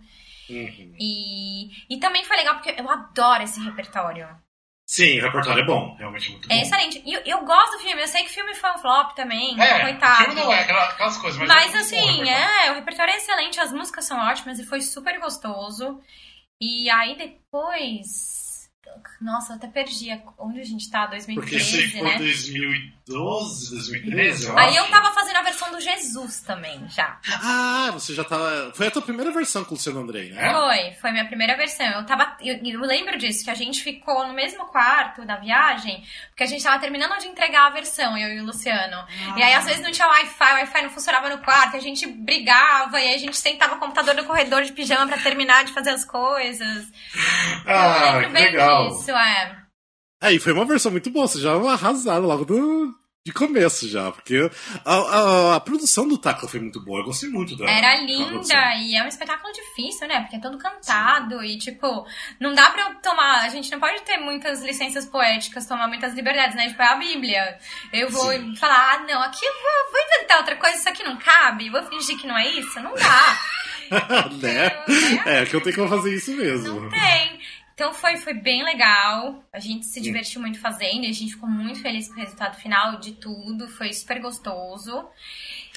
[0.48, 0.94] Uhum.
[0.98, 4.26] E, e também foi legal porque eu adoro esse repertório.
[4.88, 6.54] Sim, o repertório é bom, realmente muito bom.
[6.54, 7.02] É excelente.
[7.04, 9.54] E eu, eu, gosto do filme, eu sei que o filme foi um flop também,
[9.60, 10.14] é, coitado.
[10.14, 13.18] O filme não é aquelas coisas, mas, mas é assim, bom, é, o repertório é
[13.18, 16.00] excelente, as músicas são ótimas e foi super gostoso.
[16.58, 18.37] E aí depois
[19.20, 22.18] nossa, eu até perdi onde a gente tá, 2013, Porque né?
[22.18, 24.78] 2012, 2013, eu Aí acho.
[24.78, 27.18] eu tava fazendo a versão do Jesus também, já.
[27.42, 28.72] Ah, você já tava...
[28.74, 30.52] Foi a tua primeira versão com o Luciano Andrei, né?
[30.52, 31.86] Foi, foi minha primeira versão.
[31.86, 32.36] Eu tava...
[32.40, 36.46] Eu, eu lembro disso, que a gente ficou no mesmo quarto da viagem, porque a
[36.46, 38.98] gente tava terminando de entregar a versão, eu e o Luciano.
[38.98, 39.34] Ah.
[39.36, 42.06] E aí, às vezes, não tinha Wi-Fi, o Wi-Fi não funcionava no quarto, a gente
[42.06, 45.72] brigava, e aí a gente sentava o computador no corredor de pijama pra terminar de
[45.72, 46.86] fazer as coisas.
[47.66, 48.52] Ah, lembro bem
[48.82, 48.98] legal.
[48.98, 49.58] disso, é.
[50.20, 52.92] É, e foi uma versão muito boa, você já arrasaram logo do,
[53.28, 54.50] de começo já, porque
[54.84, 57.70] a, a, a, produção do Taco foi muito boa, eu gostei muito dela.
[57.70, 60.20] Era linda, e é um espetáculo difícil, né?
[60.22, 61.46] Porque é todo cantado, Sim.
[61.46, 62.06] e tipo,
[62.40, 66.14] não dá pra eu tomar, a gente não pode ter muitas licenças poéticas, tomar muitas
[66.14, 66.68] liberdades, né?
[66.68, 67.58] Tipo, é a Bíblia.
[67.92, 68.56] Eu vou Sim.
[68.56, 71.82] falar, ah, não, aqui eu vou, vou, inventar outra coisa, isso aqui não cabe, vou
[71.84, 73.40] fingir que não é isso, não dá.
[74.40, 74.70] né?
[75.26, 76.80] É, que eu tenho que fazer isso mesmo.
[76.80, 77.40] Não tem.
[77.78, 79.40] Então foi, foi bem legal.
[79.52, 82.56] A gente se divertiu muito fazendo e a gente ficou muito feliz com o resultado
[82.56, 83.68] final de tudo.
[83.68, 85.06] Foi super gostoso.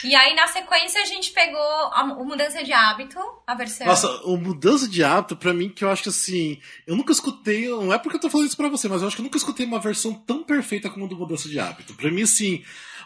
[0.04, 3.86] E aí, na sequência, a gente pegou a, o Mudança de Hábito, a versão.
[3.86, 6.60] Nossa, o Mudança de Hábito, pra mim, que eu acho que assim.
[6.88, 7.70] Eu nunca escutei.
[7.70, 9.38] Não é porque eu tô falando isso pra você, mas eu acho que eu nunca
[9.38, 11.94] escutei uma versão tão perfeita como a do Mudança de Hábito.
[11.94, 12.64] Pra mim, assim.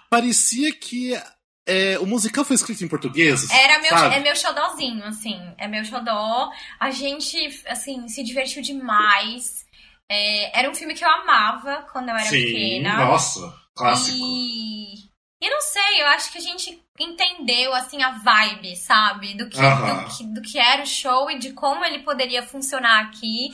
[0.09, 1.21] Parecia que
[1.65, 3.49] é, o musical foi escrito em português?
[3.49, 4.15] Era meu, sabe?
[4.15, 5.39] é meu xodózinho, assim.
[5.57, 6.51] É meu xodó.
[6.79, 7.37] A gente,
[7.67, 9.65] assim, se divertiu demais.
[10.07, 12.97] É, era um filme que eu amava quando eu era Sim, pequena.
[12.97, 14.17] Nossa, clássico.
[14.17, 15.04] E...
[15.45, 19.33] e não sei, eu acho que a gente entendeu assim a vibe, sabe?
[19.35, 23.01] Do que, do que, do que era o show e de como ele poderia funcionar
[23.01, 23.53] aqui.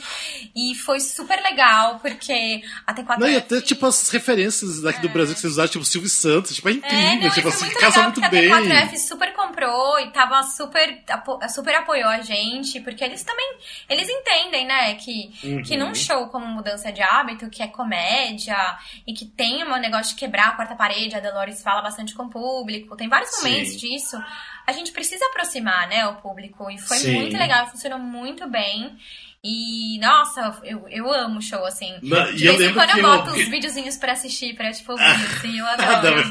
[0.55, 5.09] E foi super legal, porque até quatro Não, e até, tipo, as referências daqui do
[5.09, 7.79] Brasil que vocês usaram, tipo, Silvio Santos, tipo, é incrível, É, não, tipo foi assim,
[7.79, 8.51] casa legal, muito bem.
[8.51, 11.03] a T4F super comprou e tava super,
[11.49, 13.57] super apoiou a gente, porque eles também,
[13.87, 15.61] eles entendem, né, que, Uhum.
[15.61, 18.57] que num show como Mudança de Hábito, que é comédia,
[19.05, 22.23] e que tem um negócio de quebrar a quarta parede, a Dolores fala bastante com
[22.23, 23.49] o público, tem vários Sim.
[23.49, 24.17] momentos disso,
[24.65, 27.15] a gente precisa aproximar, né, o público, e foi Sim.
[27.15, 28.97] muito legal, funcionou muito bem,
[29.43, 31.91] e, nossa, eu, eu amo o show, assim.
[32.03, 35.03] Não, De vez em quando eu eu- boto uns videozinhos pra assistir, pra, tipo, ouvir,
[35.03, 36.23] assim, eu Ah, adoro.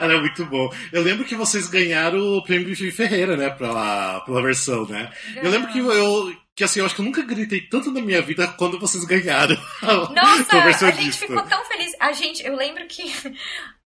[0.00, 0.68] Era muito bom.
[0.92, 3.50] Eu lembro que vocês ganharam o prêmio Bife Ferreira, né?
[3.50, 5.10] Pela, pela versão, né?
[5.36, 6.36] Eu lembro que eu.
[6.56, 9.54] Que assim, eu acho que eu nunca gritei tanto na minha vida quando vocês ganharam.
[10.14, 11.92] Nossa, a gente ficou tão feliz.
[12.00, 13.12] A gente, eu lembro que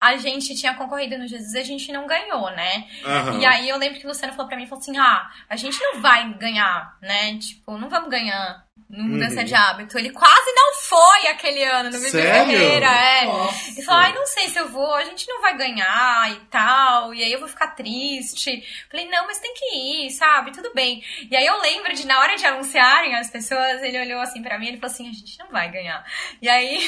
[0.02, 2.88] a gente tinha concorrido no Jesus e a gente não ganhou, né?
[3.04, 3.40] Aham.
[3.40, 5.78] E aí eu lembro que o Luciano falou pra mim, falou assim, ah, a gente
[5.82, 7.38] não vai ganhar, né?
[7.38, 9.46] Tipo, não vamos ganhar no Mudança Uhum.
[9.46, 10.00] de Hábito.
[10.00, 12.12] Ele quase não foi aquele ano no Vivi?
[12.12, 13.26] Ferreira, é.
[13.26, 13.72] Nossa.
[13.72, 17.14] Ele falou, ai, não sei se eu vou, a gente não vai ganhar e tal,
[17.14, 18.64] e aí eu vou ficar triste.
[18.90, 19.76] Falei, não, mas tem que
[20.06, 20.52] ir, sabe?
[20.52, 21.04] Tudo bem.
[21.30, 24.58] E aí eu lembro de, na hora de anunciarem as pessoas, ele olhou assim pra
[24.58, 26.04] mim e ele falou assim, a gente não vai ganhar.
[26.42, 26.80] E aí,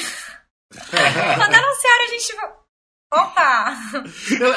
[0.72, 2.36] quando anunciaram, a gente
[3.12, 3.78] opa!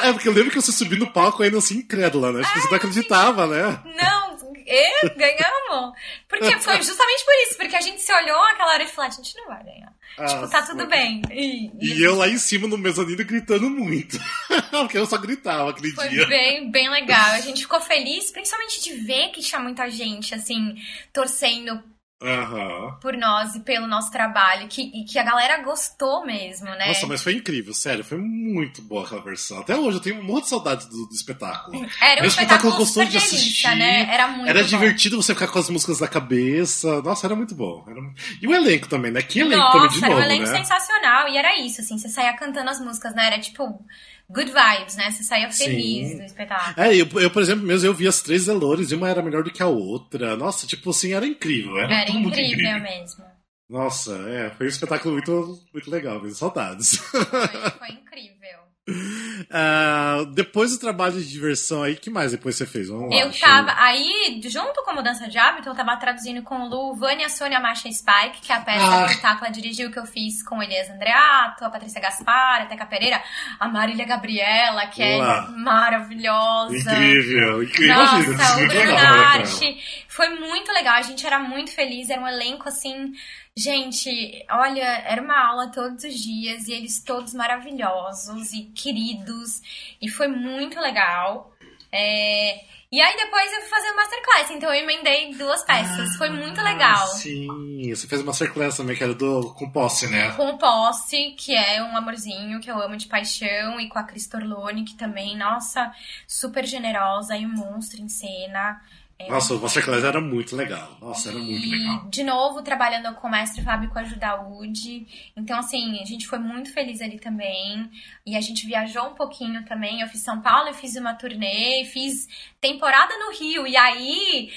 [0.03, 2.43] É porque eu lembro que você subiu no palco ainda assim, incrédula, né?
[2.43, 3.79] Tipo, você não acreditava, né?
[3.97, 4.35] Não,
[4.65, 5.93] e ganhamos.
[6.27, 9.13] Porque foi justamente por isso, porque a gente se olhou aquela hora e falou, a
[9.13, 9.93] gente não vai ganhar.
[10.27, 11.21] tipo, tá tudo bem.
[11.31, 14.17] E, E eu lá em cima no mezanino gritando muito.
[14.71, 16.25] porque eu só gritava aquele Foi dia.
[16.27, 17.31] bem, bem legal.
[17.31, 20.75] A gente ficou feliz, principalmente de ver que tinha muita gente, assim,
[21.13, 21.83] torcendo
[22.21, 22.97] Aham.
[23.01, 24.67] por nós e pelo nosso trabalho.
[24.67, 26.87] Que, e que a galera gostou mesmo, né?
[26.87, 28.03] Nossa, mas foi incrível, sério.
[28.03, 29.59] Foi muito boa aquela versão.
[29.59, 31.75] Até hoje eu tenho um monte de saudade do, do espetáculo.
[31.75, 33.75] Era um Meu espetáculo espetáculo gostoso de delícia, assistir.
[33.75, 34.13] né?
[34.13, 34.67] Era muito Era bom.
[34.67, 37.01] divertido você ficar com as músicas na cabeça.
[37.01, 37.83] Nossa, era muito bom.
[37.87, 37.99] Era
[38.41, 39.21] E o elenco também, né?
[39.21, 40.57] Que elenco Nossa, também de era novo, um elenco né?
[40.57, 41.27] sensacional.
[41.27, 43.27] E era isso, assim, você saía cantando as músicas, né?
[43.27, 43.85] Era tipo
[44.29, 45.11] good vibes, né?
[45.11, 46.17] Você saía feliz Sim.
[46.17, 46.85] do espetáculo.
[46.85, 49.43] É, eu, eu, por exemplo, mesmo eu vi as três Delores e uma era melhor
[49.43, 50.35] do que a outra.
[50.35, 51.77] Nossa, tipo assim, era incrível.
[51.77, 52.79] Era, Era incrível incrível.
[52.81, 53.25] mesmo.
[53.69, 56.35] Nossa, é, foi um espetáculo muito, muito legal, mesmo.
[56.37, 56.97] Saudades.
[56.97, 58.59] Foi, foi incrível.
[59.51, 62.87] Ah, depois do trabalho de diversão aí, que mais depois você fez?
[62.89, 66.41] Vamos lá, Eu deixa tava aí, junto com a Mudança de Hábito, eu tava traduzindo
[66.41, 69.07] com o Lu, Vânia, Sônia, Masha e Spike, que é a peça Ah.
[69.07, 72.85] que o Tacla dirigiu, que eu fiz com Elias Andreato, a Patrícia Gaspar, a Teca
[72.85, 73.21] Pereira,
[73.59, 75.51] a Marília Gabriela, que é Olá.
[75.55, 76.75] maravilhosa.
[76.77, 77.95] Incrível, incrível.
[77.95, 79.39] Nossa, Imagina, é o?
[79.39, 79.59] Nath.
[80.07, 83.11] Foi muito legal, a gente era muito feliz, era um elenco assim.
[83.57, 89.61] Gente, olha, era uma aula todos os dias e eles todos maravilhosos e queridos.
[90.01, 91.53] E foi muito legal.
[91.89, 96.15] É, E aí depois eu fui fazer o Masterclass, então eu emendei duas peças.
[96.17, 97.01] foi muito legal.
[97.01, 100.31] Ah, Sim, você fez uma masterclass também, que era do, com posse, né?
[100.33, 104.27] Com Posse, que é um amorzinho que eu amo de paixão, e com a Cris
[104.27, 105.93] Torlone, que também, nossa,
[106.27, 108.81] super generosa e um monstro em cena.
[109.17, 110.97] É, Nossa, o masterclass era muito legal.
[110.99, 112.09] Nossa, era muito E, legal.
[112.09, 115.07] de novo, trabalhando com o mestre Fábio e com a Judaúde.
[115.37, 117.89] Então, assim, a gente foi muito feliz ali também.
[118.25, 120.01] E a gente viajou um pouquinho também.
[120.01, 122.27] Eu fiz São Paulo, eu fiz uma turnê, fiz
[122.59, 123.65] temporada no Rio.
[123.65, 124.51] E aí,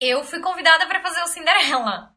[0.00, 2.13] eu fui convidada para fazer o Cinderela.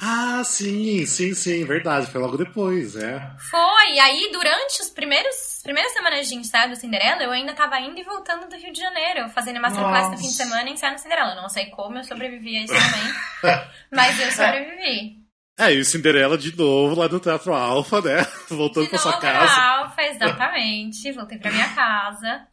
[0.00, 2.06] Ah, sim, sim, sim, verdade.
[2.06, 3.18] Foi logo depois, é.
[3.50, 3.92] Foi.
[3.94, 7.98] E aí, durante os primeiros primeiras semanas de ensaio do Cinderela, eu ainda tava indo
[7.98, 11.34] e voltando do Rio de Janeiro, fazendo masterclass no fim de semana e ensaiando Cinderela.
[11.34, 13.64] Não sei como eu sobrevivi a isso também.
[13.90, 15.22] mas eu sobrevivi.
[15.58, 18.26] É, e o Cinderela de novo lá no Teatro Alfa, né?
[18.48, 19.54] Voltando De pra sua casa.
[19.54, 21.12] na Alfa, exatamente.
[21.12, 22.48] Voltei pra minha casa.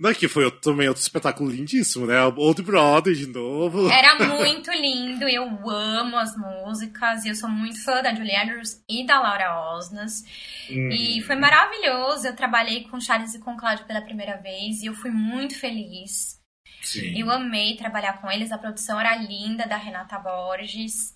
[0.00, 2.24] Não, que foi também outro espetáculo lindíssimo, né?
[2.24, 3.86] Old Brother de novo.
[3.90, 8.82] Era muito lindo, eu amo as músicas, e eu sou muito fã da Julie Andrews
[8.88, 10.24] e da Laura Osnas.
[10.70, 10.88] Hum.
[10.90, 12.26] E foi maravilhoso.
[12.26, 16.40] Eu trabalhei com Charles e com Cláudio pela primeira vez e eu fui muito feliz.
[16.80, 17.18] Sim.
[17.18, 18.50] Eu amei trabalhar com eles.
[18.50, 21.14] A produção era linda, da Renata Borges.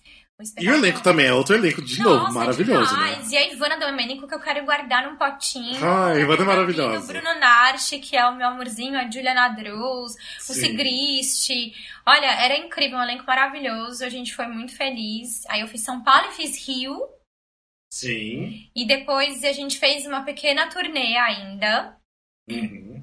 [0.57, 3.23] E O elenco também é outro elenco de novo, Nossa, maravilhoso, né?
[3.31, 5.79] E a Ivana Domenico, que eu quero guardar num potinho.
[5.81, 6.99] Ai, Ivana é maravilhosa.
[6.99, 10.13] O Bruno Narchi, que é o meu amorzinho, a Juliana Druz,
[10.49, 10.53] o.
[10.53, 11.49] Sigrist.
[12.05, 14.03] Olha, era incrível, um elenco maravilhoso.
[14.03, 15.45] A gente foi muito feliz.
[15.47, 17.07] Aí eu fiz São Paulo e fiz Rio.
[17.89, 18.69] Sim.
[18.75, 21.95] E depois a gente fez uma pequena turnê ainda.
[22.49, 23.01] Uhum.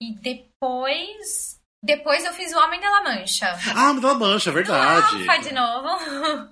[0.00, 1.53] E depois
[1.84, 3.58] Depois eu fiz o Homem da La Mancha.
[3.76, 5.16] Ah, Homem da La Mancha, é verdade.
[5.16, 5.88] Alfa de novo.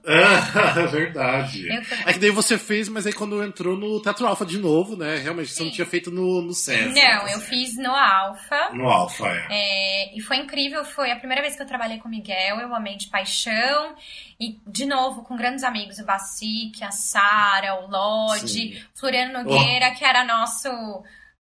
[0.04, 1.72] É, verdade.
[2.06, 5.16] É que daí você fez, mas aí quando entrou no Teatro Alfa de novo, né?
[5.16, 5.76] Realmente, você não Sim.
[5.76, 6.90] tinha feito no, no César.
[6.90, 8.70] Não, eu fiz no Alfa.
[8.74, 9.46] No Alfa, é.
[9.50, 12.74] É, e foi incrível, foi a primeira vez que eu trabalhei com o Miguel, eu
[12.74, 13.96] amei de paixão.
[14.38, 18.82] E, de novo, com grandes amigos, o Bacique, a Sara, o Lodi, Sim.
[18.94, 20.68] Floriano Nogueira, que era nosso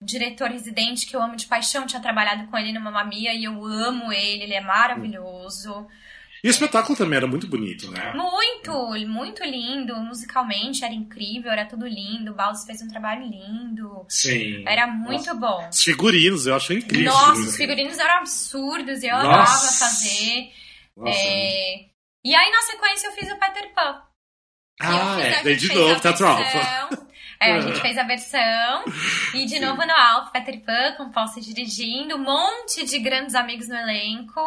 [0.01, 3.45] diretor residente, que eu amo de paixão, tinha trabalhado com ele no Mamma Mia e
[3.45, 5.87] eu amo ele, ele é maravilhoso.
[6.43, 8.15] E o espetáculo também era muito bonito, né?
[8.15, 8.73] Muito,
[9.07, 14.65] muito lindo, musicalmente era incrível, era tudo lindo, o Baus fez um trabalho lindo, Sim.
[14.67, 15.69] era muito bom.
[15.69, 17.13] Os figurinos, eu acho incrível.
[17.13, 19.29] Nossa, os figurinos eram absurdos, eu Nossa.
[19.29, 20.51] amava fazer.
[20.97, 21.19] Nossa.
[21.19, 21.91] É,
[22.25, 24.03] E aí, na sequência, eu fiz o Peter Pan.
[24.81, 25.43] Ah, é.
[25.55, 26.43] de novo, a Teatro Alfa.
[26.43, 27.07] versão.
[27.41, 28.85] É, a gente fez a versão.
[29.35, 29.61] E de Sim.
[29.61, 32.17] novo no Alfa, Peter Pan, com Posse dirigindo.
[32.17, 34.41] Um monte de grandes amigos no elenco.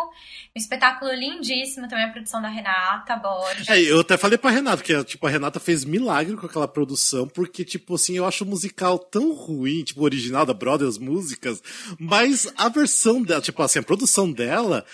[0.55, 3.67] Um espetáculo lindíssimo também, a produção da Renata Borges.
[3.67, 7.27] É, eu até falei pra Renata que tipo, a Renata fez milagre com aquela produção,
[7.27, 11.63] porque, tipo assim, eu acho o musical tão ruim, tipo, o original da Brothers Músicas,
[11.99, 14.85] mas a versão dela, tipo assim, a produção dela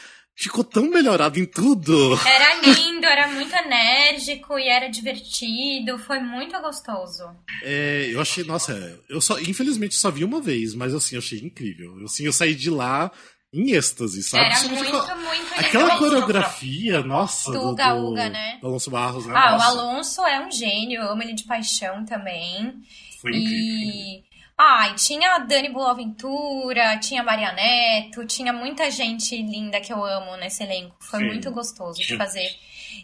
[0.41, 2.17] ficou tão melhorada em tudo.
[2.25, 5.97] Era lindo, era muito enérgico e era divertido.
[5.99, 7.23] Foi muito gostoso.
[7.63, 11.39] É, eu achei, nossa, eu só, infelizmente, só vi uma vez, mas assim, eu achei
[11.39, 11.95] incrível.
[12.05, 13.11] Assim, eu saí de lá
[13.53, 14.45] em êxtase, sabe?
[14.45, 18.57] Era Principalmente muito, com- muito Aquela coreografia, nossa, Do do, Uga do, Uga, né?
[18.61, 19.33] do Alonso Barros, né?
[19.35, 22.73] Ah, o Nossa, Alonso é um gênio, eu amo ele de paixão também.
[23.21, 23.59] Foi incrível.
[23.59, 24.23] E.
[24.61, 30.03] Ai, tinha a Dani Boaventura, tinha a Maria Neto, tinha muita gente linda que eu
[30.03, 30.97] amo nesse elenco.
[30.99, 31.27] Foi Sim.
[31.27, 32.49] muito gostoso de fazer.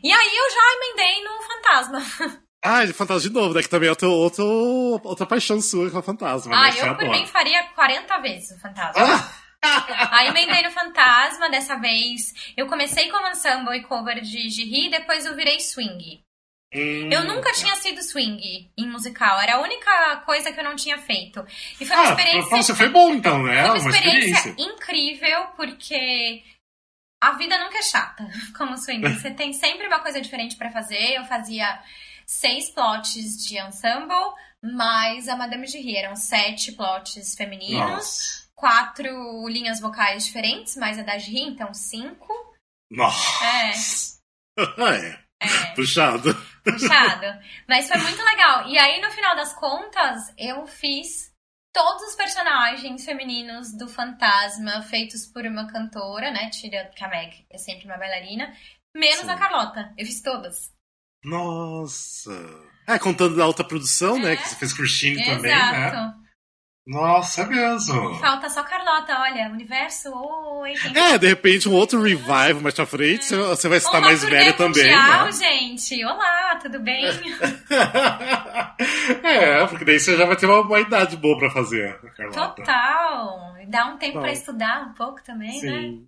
[0.03, 2.41] E aí eu já emendei no Fantasma.
[2.67, 3.61] Ah, fantasma de novo, né?
[3.61, 4.43] Que também é outro, outro,
[5.03, 6.51] outra paixão sua com o fantasma.
[6.51, 6.81] Ah, né?
[6.81, 9.03] Eu por mim faria 40 vezes o Fantasma.
[9.03, 9.45] Ah!
[10.11, 12.33] Aí emendei no Fantasma dessa vez.
[12.57, 16.24] Eu comecei como ensemble e cover de Giri, depois eu virei swing.
[16.73, 20.97] Eu nunca tinha sido swing em musical, era a única coisa que eu não tinha
[20.97, 21.45] feito.
[21.79, 23.61] E foi uma Ah, experiência você foi bom então, né?
[23.61, 24.55] Foi uma Uma experiência, experiência.
[24.73, 26.43] incrível, porque
[27.23, 29.07] a vida nunca é chata como swing.
[29.07, 31.13] Você tem sempre uma coisa diferente pra fazer.
[31.15, 31.81] Eu fazia
[32.25, 33.13] seis plots
[33.47, 35.95] de ensemble, mais a Madame de Rie.
[35.97, 38.47] Eram sete plots femininos, Nossa.
[38.53, 42.33] quatro linhas vocais diferentes, mais a da Rie, então cinco.
[42.91, 43.45] Nossa.
[43.45, 43.71] É,
[44.93, 45.19] É.
[45.41, 45.65] é.
[45.75, 46.35] Puxado.
[46.65, 47.25] Puxado.
[47.67, 48.67] Mas foi muito legal.
[48.67, 51.31] E aí, no final das contas, eu fiz
[51.73, 56.49] todos os personagens femininos do Fantasma feitos por uma cantora, né?
[56.49, 58.53] Tirando que a Meg é sempre uma bailarina.
[58.95, 59.29] Menos Sim.
[59.29, 59.93] a Carlota.
[59.97, 60.73] Eu fiz todas.
[61.23, 62.31] Nossa.
[62.87, 64.33] É, contando da alta produção, né?
[64.33, 64.35] É.
[64.37, 65.87] Que você fez Christine também, né?
[65.87, 66.24] Exato.
[66.87, 68.13] Nossa, é mesmo.
[68.19, 70.73] Falta só Carlota, olha, universo, oi.
[70.73, 70.95] Quem...
[70.95, 74.53] É, de repente um outro revival mais pra frente, você- você vai estar mais velha
[74.53, 75.31] também, mundial, né?
[75.31, 76.05] gente.
[76.05, 77.05] Olá, tudo bem?
[79.23, 82.55] é, porque daí você já vai ter uma, uma idade boa pra fazer, Carlota.
[82.61, 83.55] Total.
[83.67, 84.21] Dá um tempo Total.
[84.21, 85.81] pra estudar um pouco também, né?
[85.81, 86.07] Sim.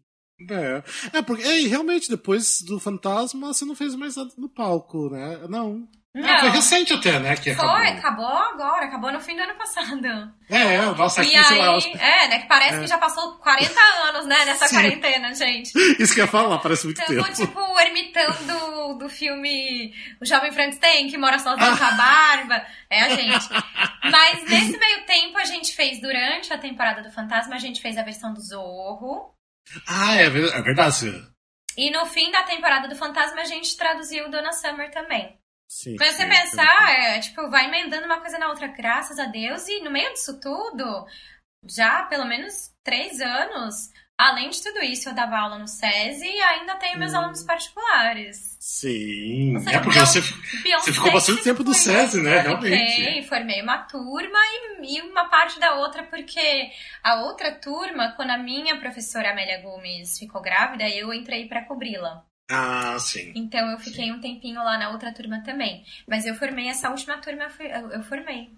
[0.52, 0.84] É.
[1.18, 5.40] é, porque é, realmente, depois do Fantasma, você não fez mais nada no palco, né?
[5.50, 5.88] Não.
[6.24, 6.56] Ah, foi Não.
[6.56, 7.36] recente até, né?
[7.36, 8.26] Que Foi, acabou.
[8.26, 10.34] acabou agora, acabou no fim do ano passado.
[10.50, 13.34] É, nossa, aqui, e sei lá, aí, os- é, né, que parece que já passou
[13.38, 14.76] 40 anos, né, nessa Sim.
[14.76, 15.72] quarentena, gente.
[16.02, 17.36] Isso que eu ia falar, parece muito Então, tempo.
[17.36, 21.78] tipo, o ermitão do, do filme O Jovem Frankenstein, que mora sozinho Ah.
[21.78, 23.46] com a barba, é a gente.
[24.12, 27.98] Mas nesse meio tempo, a gente fez, durante a temporada do Fantasma, a gente fez
[27.98, 29.34] a versão do Zorro.
[29.88, 31.12] Ah, é, é verdade.
[31.78, 35.38] E no fim da temporada do Fantasma, a gente traduziu Dona Summer também.
[35.68, 35.96] Sim.
[36.00, 39.68] Mas você sim, pensar, é, tipo, vai emendando uma coisa na outra, graças a Deus,
[39.68, 41.06] e no meio disso tudo,
[41.68, 46.42] já pelo menos três anos, além de tudo isso, eu dava aula no SESI e
[46.42, 47.18] ainda tenho meus Hum.
[47.18, 48.56] alunos particulares.
[48.60, 49.56] Sim.
[49.56, 50.22] Ou É seja, porque você.
[50.22, 52.40] Você ficou bastante tempo do SESI, né?
[52.40, 52.96] Realmente.
[52.96, 54.40] Fiquei, formei uma turma
[54.82, 56.70] e, e uma parte da outra, porque
[57.04, 62.26] a outra turma, quando a minha professora Amélia Gomes ficou grávida, eu entrei pra cobri-la.
[62.50, 63.32] Ah, sim.
[63.36, 65.84] Então eu fiquei um tempinho lá na outra turma também.
[66.08, 68.50] Mas eu formei essa última turma, eu, fui- eu- eu formei.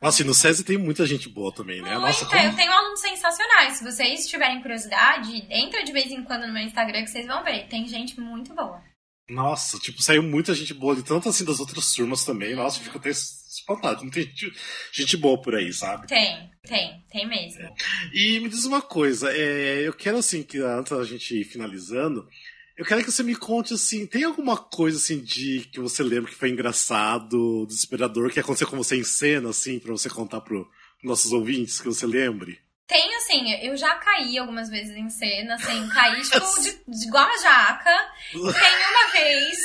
[0.00, 1.98] Nossa, e no SESI tem muita gente boa também, né?
[1.98, 2.48] Nossa, Muita, como...
[2.48, 3.74] eu tenho alunos sensacionais.
[3.76, 7.42] Se vocês tiverem curiosidade, entra de vez em quando no meu Instagram que vocês vão
[7.42, 7.66] ver.
[7.66, 8.80] Tem gente muito boa.
[9.28, 12.54] Nossa, tipo, saiu muita gente boa de tanto assim das outras turmas também.
[12.54, 13.98] Nossa, eu fico até espantado.
[13.98, 14.52] Como tem gente,
[14.92, 16.06] gente boa por aí, sabe?
[16.06, 17.68] Tem, tem, tem mesmo.
[18.12, 22.28] E me diz uma coisa, é, eu quero assim, que antes da gente ir finalizando,
[22.76, 26.30] eu quero que você me conte assim, tem alguma coisa assim de que você lembra
[26.30, 30.68] que foi engraçado, desesperador, que aconteceu com você em cena, assim, pra você contar pro
[31.02, 32.60] nossos ouvintes, que você lembre?
[32.86, 37.24] Tem, assim, eu já caí algumas vezes em cena, assim, caí, tipo, de, de igual
[37.24, 38.12] a jaca.
[38.32, 39.58] Tem uma vez.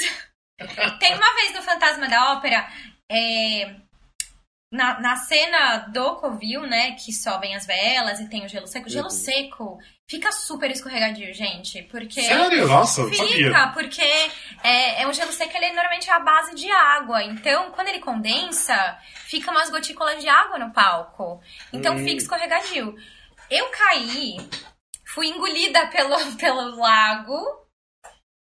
[0.99, 2.67] Tem uma vez no Fantasma da Ópera,
[3.09, 3.75] é,
[4.71, 8.87] na, na cena do Covil, né, que sobem as velas e tem o gelo seco.
[8.87, 9.09] O gelo Uhum.
[9.09, 11.81] seco fica super escorregadio, gente.
[11.83, 12.21] Porque.
[12.21, 12.67] Sério?
[12.67, 13.71] Nossa, Fica, sabia.
[13.73, 14.01] porque
[14.63, 17.23] é, é um gelo seco, ele é normalmente a base de água.
[17.23, 21.41] Então, quando ele condensa, fica umas gotículas de água no palco.
[21.73, 21.99] Então, Hum.
[22.03, 22.95] fica escorregadio.
[23.49, 24.37] Eu caí,
[25.15, 27.43] fui engolida pelo, pelo lago,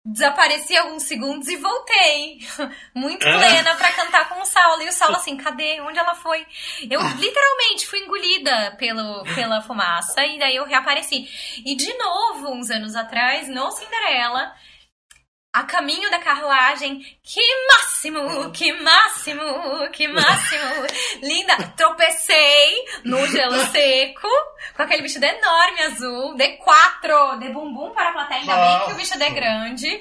[0.07, 2.39] desapareci alguns segundos e voltei.
[2.95, 3.39] Muito Ah.
[3.39, 4.83] plena pra cantar com o Saulo.
[4.83, 5.81] E o Saulo assim, cadê?
[5.81, 6.47] Onde ela foi?
[6.89, 11.29] Eu literalmente fui engolida pelo, pela fumaça e daí eu reapareci.
[11.65, 14.55] E de novo, uns anos atrás, no Cinderela,
[15.57, 17.41] a caminho da carruagem, que
[17.73, 20.87] máximo, que máximo, que máximo.
[21.23, 24.29] Linda, tropecei no gelo seco,
[24.77, 28.93] com aquele vestido enorme azul, de quatro, de bumbum para a plateia, ainda bem que
[28.93, 29.99] o vestido é grande.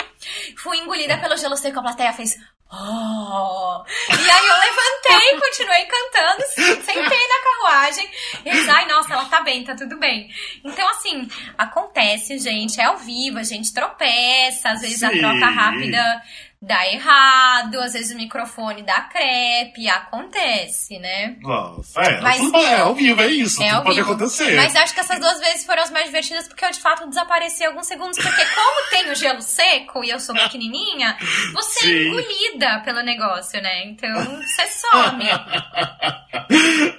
[0.57, 2.35] Fui engolida pelo gelo seco, a plateia fez...
[2.71, 3.83] Oh!
[4.09, 6.43] E aí eu levantei, continuei cantando,
[6.83, 8.09] sentei na carruagem.
[8.43, 10.29] E eles, ai, nossa, ela tá bem, tá tudo bem.
[10.63, 15.19] Então, assim, acontece, gente, é ao vivo, a gente tropeça, às vezes a Sim.
[15.19, 16.23] troca rápida
[16.65, 21.35] dá errado, às vezes o microfone dá crepe, acontece, né?
[21.41, 24.11] Nossa, é, Mas- tudo bem, é ao vivo, é isso, É pode vivo.
[24.11, 24.55] acontecer.
[24.55, 27.63] Mas acho que essas duas vezes foram as mais divertidas porque eu de fato desapareci
[27.63, 28.17] alguns segundos.
[28.17, 31.17] Porque como tem o gelo seco e eu sou pequenininha,
[31.53, 32.07] você é Sim.
[32.07, 33.85] engolida pelo negócio, né?
[33.85, 34.09] Então
[34.41, 35.25] você some.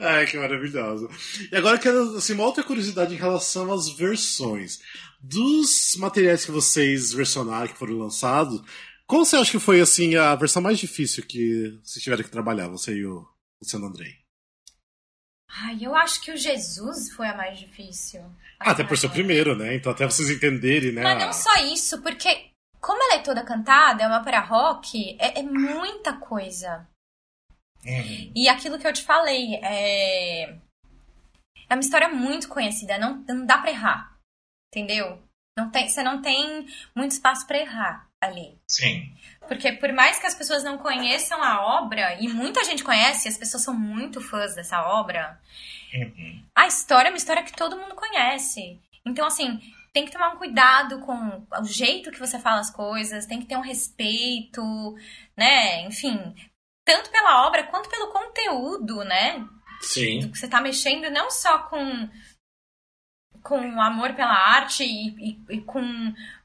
[0.00, 1.08] Ai, que maravilhoso.
[1.50, 4.78] E agora eu quero assim, uma outra curiosidade em relação às versões.
[5.20, 8.62] Dos materiais que vocês versionaram, que foram lançados,
[9.06, 12.68] qual você acha que foi assim a versão mais difícil que vocês tiveram que trabalhar,
[12.68, 13.26] você e o
[13.62, 14.18] Luciano Andrei?
[15.48, 18.20] Ai, eu acho que o Jesus foi a mais difícil.
[18.58, 19.76] Ah, até por ser o primeiro, né?
[19.76, 21.02] Então até vocês entenderem, né?
[21.02, 22.50] Mas não só isso, porque
[22.80, 26.86] como ela é toda cantada, é uma ópera rock, é, é muita coisa.
[27.84, 28.32] Uhum.
[28.34, 30.58] E aquilo que eu te falei, é.
[31.68, 34.16] É uma história muito conhecida, não, não dá pra errar.
[34.72, 35.22] Entendeu?
[35.56, 38.58] Não tem, você não tem muito espaço pra errar ali.
[38.68, 39.12] Sim.
[39.46, 43.36] Porque por mais que as pessoas não conheçam a obra, e muita gente conhece, as
[43.36, 45.40] pessoas são muito fãs dessa obra,
[45.94, 46.42] Uhum.
[46.54, 48.78] a história é uma história que todo mundo conhece.
[49.04, 49.60] Então, assim,
[49.92, 53.46] tem que tomar um cuidado com o jeito que você fala as coisas, tem que
[53.46, 54.62] ter um respeito,
[55.36, 55.82] né?
[55.82, 56.34] Enfim,
[56.84, 59.46] tanto pela obra quanto pelo conteúdo, né?
[59.80, 60.30] Sim.
[60.30, 62.08] que você tá mexendo não só com
[63.46, 65.80] com o amor pela arte e, e- e com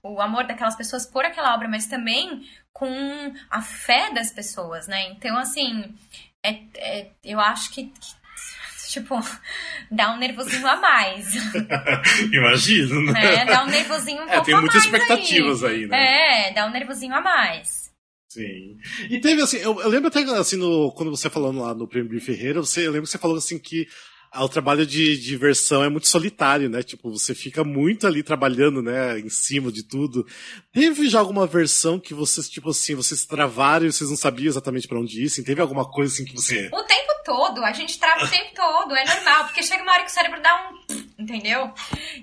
[0.03, 5.09] o amor daquelas pessoas por aquela obra, mas também com a fé das pessoas, né?
[5.09, 5.95] Então, assim,
[6.43, 9.15] é, é- eu acho que, que, tipo,
[9.89, 11.33] dá um nervosinho a mais,
[12.31, 13.13] Imagino, né?
[13.13, 13.45] né?
[13.45, 16.49] Dá um nervosinho um É, tem muitas expectativas aí, né?
[16.49, 17.89] É, dá um nervosinho a mais.
[18.29, 18.77] Sim.
[19.09, 22.21] E teve assim, eu, eu lembro até assim, no, quando você falando lá no Prêmio
[22.21, 23.87] Ferreira, você, eu lembro que você falou assim que
[24.33, 26.81] o trabalho de diversão é muito solitário, né?
[26.81, 30.25] Tipo, você fica muito ali trabalhando, né, em cima de tudo.
[30.71, 34.87] Teve já alguma versão que vocês, tipo assim, vocês travaram e vocês não sabiam exatamente
[34.87, 35.25] pra onde ir?
[35.25, 36.69] Assim, teve alguma coisa assim que você.
[36.73, 40.03] O tempo todo, a gente trava o tempo todo, é normal, porque chega uma hora
[40.03, 41.01] que o cérebro dá um.
[41.21, 41.71] Entendeu?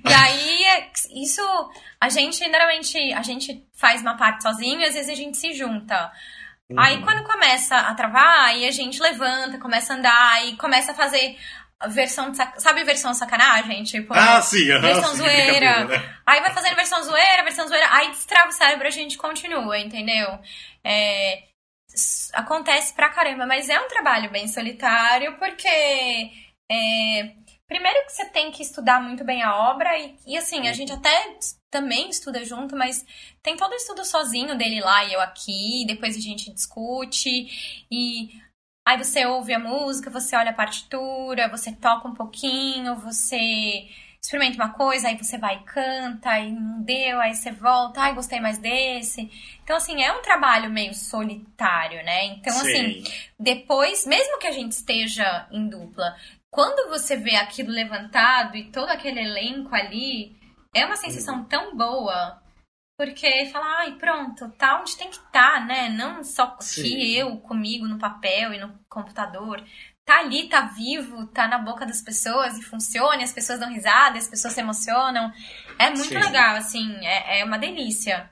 [0.05, 0.65] E aí,
[1.23, 1.41] isso,
[2.01, 5.53] a gente, normalmente, a gente faz uma parte sozinho e às vezes a gente se
[5.53, 6.11] junta.
[6.77, 7.03] Aí Uhum.
[7.03, 11.37] quando começa a travar, aí a gente levanta, começa a andar e começa a fazer
[11.89, 12.61] versão de sac...
[12.61, 13.85] Sabe versão sacanagem?
[13.85, 15.85] Tipo, Ah, sim, aham, versão sim, zoeira.
[15.85, 16.17] né?
[16.27, 20.39] Aí vai fazendo versão zoeira, versão zoeira, aí destrava o cérebro, a gente continua, entendeu?
[20.85, 21.45] É,
[22.35, 25.69] acontece pra caramba, mas é um trabalho bem solitário, porque
[26.71, 27.33] é,
[27.67, 30.93] primeiro que você tem que estudar muito bem a obra, e, e assim, a gente
[30.93, 31.39] até
[31.71, 33.05] também estuda junto, mas
[33.43, 38.31] tem todo o estudo sozinho dele lá e eu aqui, depois a gente discute, e
[38.89, 43.87] Aí você ouve a música, você olha a partitura, você toca um pouquinho, você
[44.19, 48.15] experimenta uma coisa, aí você vai e canta, aí não deu, aí você volta, ai,
[48.15, 49.31] gostei mais desse.
[49.63, 52.29] Então, assim, é um trabalho meio solitário, né?
[52.29, 53.13] Então, assim, Sim.
[53.39, 56.17] depois, mesmo que a gente esteja em dupla,
[56.51, 60.35] quando você vê aquilo levantado e todo aquele elenco ali,
[60.73, 62.43] é uma sensação tão boa.
[62.99, 65.89] Porque fala, ai, pronto, tá onde tem que estar, né?
[65.89, 66.83] Não só Sim.
[66.83, 69.63] que eu comigo no papel e no computador.
[70.05, 73.73] Tá ali, tá vivo, tá na boca das pessoas e funciona, e as pessoas dão
[73.73, 75.33] risada, as pessoas se emocionam.
[75.79, 76.19] É muito Sim.
[76.19, 78.29] legal, assim, é, é uma delícia.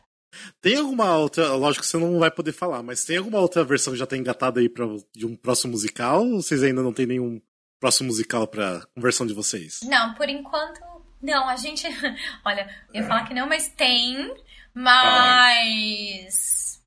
[0.60, 3.92] Tem alguma outra, lógico que você não vai poder falar, mas tem alguma outra versão
[3.92, 6.26] que já tá engatada aí pra, de um próximo musical?
[6.26, 7.40] Ou vocês ainda não tem nenhum
[7.78, 9.78] próximo musical pra conversão de vocês?
[9.84, 10.80] Não, por enquanto,
[11.22, 11.48] não.
[11.48, 11.86] A gente.
[12.44, 14.34] Olha, eu ia falar que não, mas tem.
[14.76, 16.80] Mas.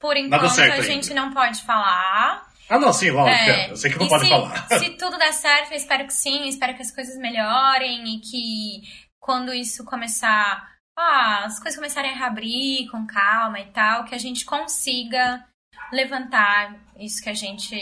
[0.00, 0.82] Por enquanto a ainda.
[0.82, 2.46] gente não pode falar.
[2.68, 3.50] Ah, não, sim, lógico.
[3.50, 4.68] É, Eu sei que não e pode se, falar.
[4.78, 8.82] Se tudo der certo, eu espero que sim, espero que as coisas melhorem e que
[9.20, 14.18] quando isso começar, ah, as coisas começarem a reabrir com calma e tal, que a
[14.18, 15.44] gente consiga
[15.92, 17.76] levantar isso que a gente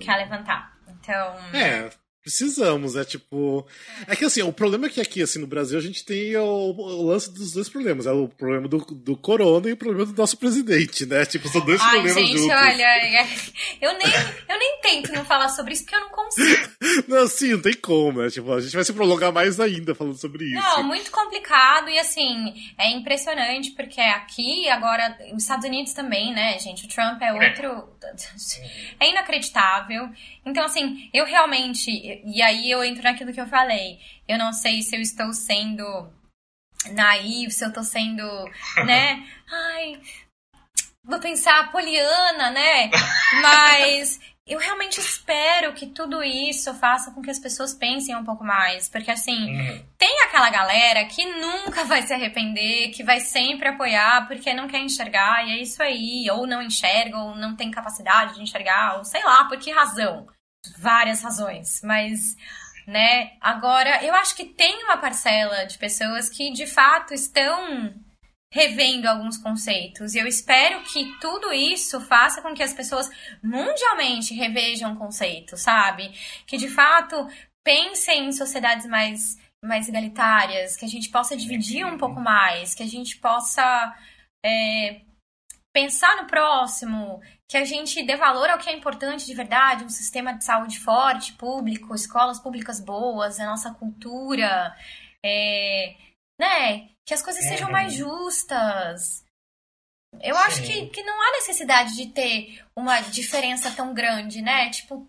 [0.00, 0.76] quer levantar.
[0.88, 1.90] Então, É,
[2.28, 3.66] precisamos, é tipo.
[4.06, 6.42] É que assim, o problema é que aqui, assim, no Brasil, a gente tem o,
[6.44, 8.06] o lance dos dois problemas.
[8.06, 11.24] É o problema do, do corona e o problema do nosso presidente, né?
[11.24, 12.56] Tipo, são dois ai, problemas gente, juntos.
[12.56, 13.26] olha, é-
[13.80, 14.06] eu nem,
[14.48, 16.68] eu nem tento não falar sobre isso porque eu não consigo.
[17.08, 18.28] Não, sim, não tem como, né?
[18.28, 20.54] Tipo, a gente vai se prolongar mais ainda falando sobre isso.
[20.54, 26.58] Não, muito complicado e assim, é impressionante porque aqui, agora, os Estados Unidos também, né,
[26.58, 26.84] gente?
[26.84, 27.88] O Trump é outro.
[29.00, 30.08] É inacreditável.
[30.44, 32.17] Então, assim, eu realmente.
[32.24, 33.98] E aí eu entro naquilo que eu falei.
[34.26, 35.84] Eu não sei se eu estou sendo
[36.92, 38.22] naivo, se eu tô sendo,
[38.86, 39.26] né?
[39.50, 40.00] Ai.
[41.04, 42.90] Vou pensar poliana, né?
[43.42, 48.44] Mas eu realmente espero que tudo isso faça com que as pessoas pensem um pouco
[48.44, 48.88] mais.
[48.88, 49.84] Porque, assim, Uhum.
[49.98, 54.80] tem aquela galera que nunca vai se arrepender, que vai sempre apoiar porque não quer
[54.80, 56.26] enxergar, e é isso aí.
[56.30, 60.26] Ou não enxerga, ou não tem capacidade de enxergar, ou sei lá, por que razão.
[60.76, 61.80] Várias razões.
[61.82, 62.36] Mas,
[62.86, 67.94] né, agora, eu acho que tem uma parcela de pessoas que de fato estão
[68.52, 70.14] revendo alguns conceitos.
[70.14, 73.10] E eu espero que tudo isso faça com que as pessoas
[73.42, 76.10] mundialmente revejam conceitos, sabe?
[76.46, 77.28] Que de fato
[77.64, 82.82] pensem em sociedades mais, mais egalitárias, que a gente possa dividir um pouco mais, que
[82.82, 83.94] a gente possa
[84.44, 85.02] é,
[85.72, 89.88] pensar no próximo, que a gente dê valor ao que é importante de verdade, um
[89.88, 94.76] sistema de saúde forte, público, escolas públicas boas, a nossa cultura,
[95.24, 95.96] é,
[96.38, 96.90] né?
[97.06, 97.72] Que as coisas sejam Uhum.
[97.72, 99.24] mais justas.
[100.20, 100.88] Eu acho que, Sim.
[100.90, 104.70] que não há necessidade de ter uma diferença tão grande, né?
[104.70, 105.08] Tipo,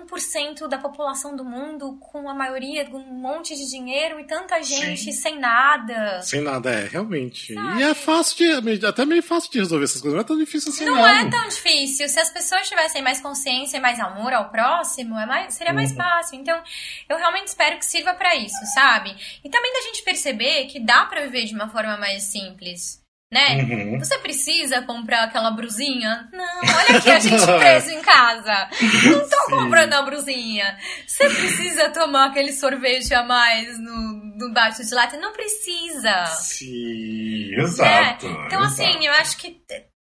[0.00, 4.62] 1% da população do mundo com a maioria com um monte de dinheiro e tanta
[4.62, 5.12] gente Sim.
[5.12, 6.20] sem nada.
[6.22, 7.54] Sem nada, é, realmente.
[7.54, 7.80] Sabe?
[7.80, 8.86] E é fácil de.
[8.86, 10.14] Até meio fácil de resolver essas coisas.
[10.14, 10.94] Não é tão difícil assim, não.
[10.96, 12.08] Não é tão difícil.
[12.08, 15.90] Se as pessoas tivessem mais consciência e mais amor ao próximo, é mais, seria mais
[15.90, 15.96] Uhum.
[15.96, 16.38] fácil.
[16.40, 16.60] Então,
[17.08, 19.14] eu realmente espero que sirva pra isso, sabe?
[19.44, 23.00] E também da gente perceber que dá pra viver de uma forma mais simples,
[23.34, 23.64] né?
[23.64, 23.98] Uhum.
[23.98, 26.28] Você precisa comprar aquela brusinha?
[26.32, 28.68] Não, olha aqui a gente preso em casa.
[29.10, 29.50] Não tô Sim.
[29.50, 30.78] comprando a brusinha.
[31.04, 35.16] Você precisa tomar aquele sorvete a mais no, no baixo de lata?
[35.16, 36.26] Não precisa.
[36.26, 38.28] Sim, exato.
[38.28, 38.44] né?
[38.46, 38.82] Então, exato.
[38.82, 39.60] assim, eu acho que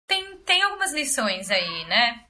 [0.06, 2.20] tem, tem algumas lições aí, né?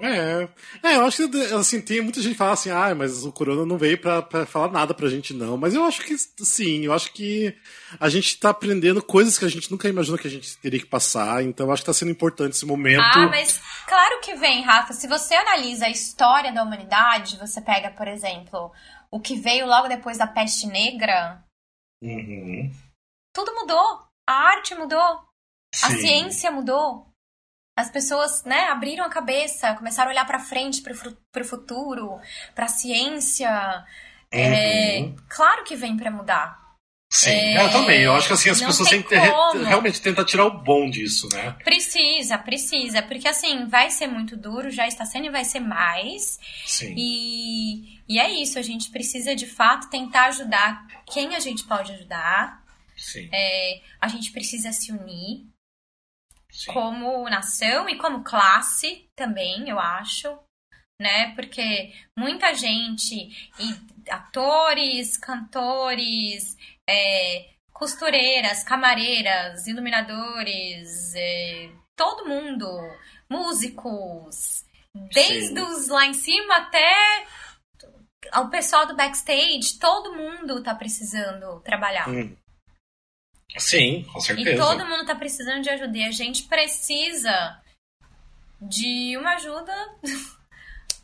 [0.00, 0.48] É.
[0.82, 3.66] É, eu acho que assim, tem muita gente que fala assim, ah, mas o Corona
[3.66, 5.56] não veio pra, pra falar nada pra gente, não.
[5.56, 7.52] Mas eu acho que sim, eu acho que
[7.98, 10.86] a gente tá aprendendo coisas que a gente nunca imaginou que a gente teria que
[10.86, 13.02] passar, então eu acho que tá sendo importante esse momento.
[13.02, 14.92] Ah, mas claro que vem, Rafa.
[14.92, 18.70] Se você analisa a história da humanidade, você pega, por exemplo,
[19.10, 21.42] o que veio logo depois da peste negra,
[22.00, 22.70] Uhum.
[23.34, 24.06] tudo mudou.
[24.28, 25.24] A arte mudou, a
[25.74, 25.98] Sim.
[25.98, 27.07] ciência mudou.
[27.80, 32.18] As pessoas, né, abriram a cabeça, começaram a olhar pra frente, fru- pro futuro,
[32.54, 33.84] pra ciência.
[34.32, 35.16] É, Uhum.
[35.28, 36.58] claro que vem pra mudar.
[37.10, 38.02] Sim, É, eu também.
[38.02, 41.52] Eu acho que assim, as pessoas têm que realmente tentar tirar o bom disso, né?
[41.64, 46.38] Precisa, precisa, porque assim, vai ser muito duro, já está sendo e vai ser mais.
[46.66, 46.94] Sim.
[46.98, 51.92] E, e é isso, a gente precisa de fato tentar ajudar quem a gente pode
[51.92, 52.62] ajudar.
[52.96, 53.28] Sim.
[53.32, 55.46] É, a gente precisa se unir
[56.58, 56.72] sim.
[56.72, 60.38] como nação e como classe também, eu acho.
[61.00, 61.32] Né?
[61.36, 63.14] Porque muita gente,
[63.60, 66.56] e atores, cantores,
[66.88, 72.66] é, costureiras, camareiras, iluminadores, é, todo mundo,
[73.30, 74.64] músicos,
[75.12, 75.60] desde Sim.
[75.60, 77.26] os lá em cima até
[78.36, 82.08] o pessoal do backstage, todo mundo tá precisando trabalhar.
[82.08, 82.36] Hum.
[83.56, 84.50] Sim, com certeza.
[84.50, 85.96] E todo mundo tá precisando de ajuda.
[85.96, 87.60] E a gente precisa
[88.60, 89.72] de uma ajuda.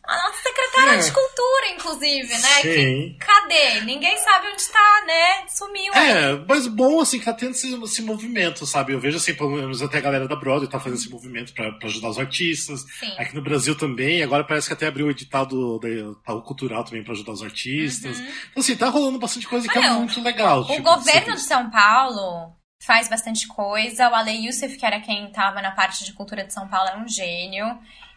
[0.06, 0.98] A nossa secretária É.
[0.98, 2.60] de cultura, inclusive, né?
[2.60, 3.16] Que, Sim.
[3.18, 3.80] cadê?
[3.82, 5.48] Ninguém sabe onde tá, né?
[5.48, 5.92] Sumiu.
[5.94, 6.10] aí.
[6.10, 8.92] É, mas bom, assim, que tá tendo esse, esse movimento, sabe?
[8.92, 11.72] Eu vejo, assim, pelo menos até a galera da Broadway tá fazendo esse movimento pra,
[11.72, 12.84] pra ajudar os artistas.
[13.00, 13.14] Sim.
[13.16, 16.84] Aqui no Brasil também, agora parece que até abriu o edital do, do, do cultural
[16.84, 18.18] também pra ajudar os artistas.
[18.18, 18.24] Uhum.
[18.50, 20.60] Então, assim, tá rolando bastante coisa que é muito legal.
[20.60, 22.52] O tipo, governo de São Paulo
[22.84, 24.10] faz bastante coisa.
[24.10, 26.96] O Ale Youssef, que era quem tava na parte de cultura de São Paulo, é
[26.98, 27.64] um gênio.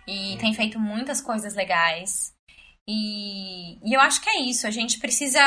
[0.08, 0.38] E Uhum.
[0.38, 2.34] tem feito muitas coisas legais.
[2.88, 4.66] E, e eu acho que é isso.
[4.66, 5.40] A gente precisa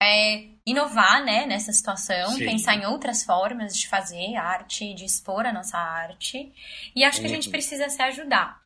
[0.00, 2.44] é, inovar né, nessa situação, Sim.
[2.44, 6.52] pensar em outras formas de fazer arte, de expor a nossa arte.
[6.94, 7.52] E acho que a gente Uhum.
[7.52, 8.60] precisa se ajudar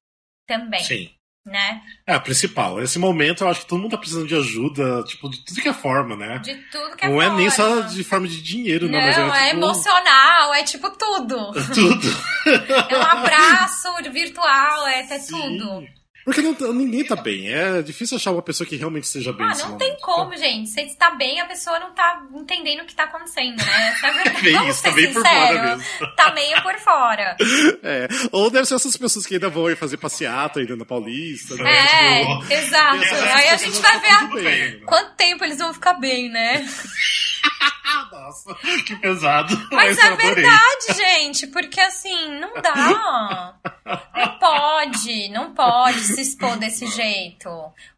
[0.47, 1.11] também, Sim.
[1.49, 1.83] Né?
[2.07, 2.77] É, a principal.
[2.77, 5.69] Nesse momento eu acho que todo mundo tá precisando de ajuda, tipo, de tudo que
[5.69, 6.39] é forma, né?
[6.39, 7.83] De tudo que é não é nem só forma.
[7.89, 11.53] de forma de dinheiro, não, Não, mas é, é tipo, emocional, é tipo tudo.
[11.75, 12.17] tudo.
[12.91, 15.98] É um abraço virtual, é, é tudo.
[16.29, 17.51] Porque não, tá- ninguém tá bem.
[17.51, 19.79] É difícil achar uma pessoa que realmente esteja bem Ah, não momento.
[19.79, 20.69] tem como, gente.
[20.69, 23.95] Se está bem, a pessoa não tá entendendo o que tá acontecendo, né?
[24.43, 26.15] Bem Vamos isso, tá bem por fora mesmo.
[26.17, 27.37] Tá meio por fora.
[27.83, 28.09] É.
[28.33, 31.55] Ou deve ser essas pessoas que ainda vão ir fazer passeata ainda na Paulista.
[31.57, 31.71] né?
[31.71, 33.05] É, tipo, exato.
[33.35, 34.25] Aí a gente vai ver a...
[34.27, 34.81] bem.
[34.81, 36.67] quanto tempo eles vão ficar bem, né?
[38.13, 38.55] Nossa,
[38.87, 39.55] que pesado.
[39.71, 43.55] Mas eu é verdade, gente, porque assim, não dá.
[44.15, 47.49] Não pode, não pode se expor desse jeito.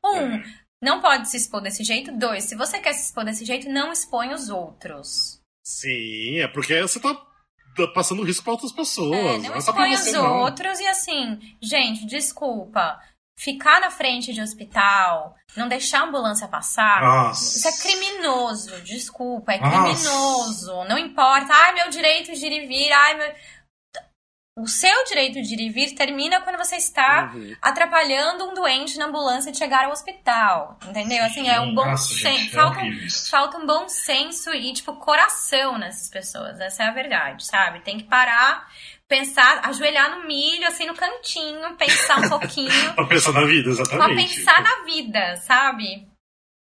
[0.04, 0.42] Um,
[0.80, 2.12] não pode se expor desse jeito.
[2.16, 5.40] Dois, se você quer se expor desse jeito, não expõe os outros.
[5.64, 7.16] Sim, é porque você tá
[7.94, 9.18] passando risco pra outras pessoas.
[9.18, 10.40] É, não não é expõe os não.
[10.40, 13.00] outros e assim, gente, desculpa.
[13.42, 17.56] Ficar na frente de hospital, não deixar a ambulância passar, Nossa.
[17.56, 19.70] isso é criminoso, desculpa, é Nossa.
[19.94, 20.84] criminoso.
[20.84, 23.34] Não importa, ai, meu direito de ir e vir, ai, meu.
[24.58, 27.56] O seu direito de ir e vir termina quando você está Uhum.
[27.62, 30.78] atrapalhando um doente na ambulância de chegar ao hospital.
[30.86, 31.24] Entendeu?
[31.24, 32.50] Assim, é um bom Nossa, senso.
[32.58, 36.60] é Falta, um- falta um bom senso e, tipo, coração nessas pessoas.
[36.60, 37.80] Essa é a verdade, sabe?
[37.80, 38.68] Tem que parar,
[39.10, 42.94] pensar, ajoelhar no milho, assim, no cantinho, pensar um pouquinho.
[42.94, 44.36] Pra pensar na vida, Pra exatamente.
[44.36, 46.06] pensar na vida, sabe?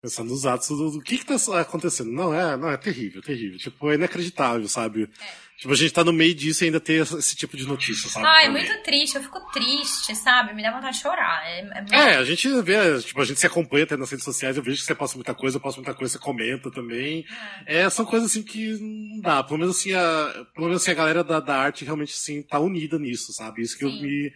[0.03, 2.11] Pensar nos atos do, do que que tá acontecendo.
[2.11, 3.59] Não, é, não, é terrível, terrível.
[3.59, 5.11] Tipo, é inacreditável, sabe?
[5.59, 8.25] Tipo, a gente tá no meio disso e ainda ter esse, tipo de notícia, sabe?
[8.25, 10.55] Ai, é muito triste, eu fico triste, sabe?
[10.55, 11.45] Me dá vontade de chorar.
[11.49, 14.25] É, é muito- É, a gente vê, tipo, a gente se acompanha até nas redes
[14.25, 17.25] sociais, eu vejo que você posta muita coisa, eu posto muita coisa, você comenta também.
[17.67, 19.43] É, são coisas assim que não dá.
[19.43, 22.61] Pelo menos assim, a, pelo menos assim, a galera da, da arte realmente assim, tá
[22.61, 23.61] unida nisso, sabe?
[23.63, 24.01] Isso que eu Sim.
[24.01, 24.33] me,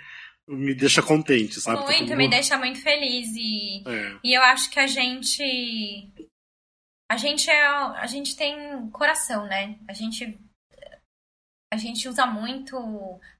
[0.48, 1.78] me deixa contente, sabe?
[1.78, 4.16] Tá muito, todo me deixa muito feliz e, É.
[4.24, 6.10] e eu acho que a gente
[7.08, 8.56] a gente é a gente tem
[8.90, 9.76] coração, né?
[9.88, 10.36] A gente
[11.72, 12.76] a gente usa muito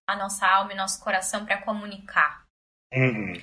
[0.07, 2.45] a nossa alma e nosso coração para comunicar.
[2.95, 3.35] Uhum.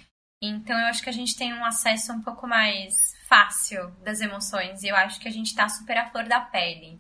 [0.41, 2.95] Então eu acho que a gente tem um acesso um pouco mais
[3.27, 6.99] fácil das emoções e eu acho que a gente tá super à flor da pele.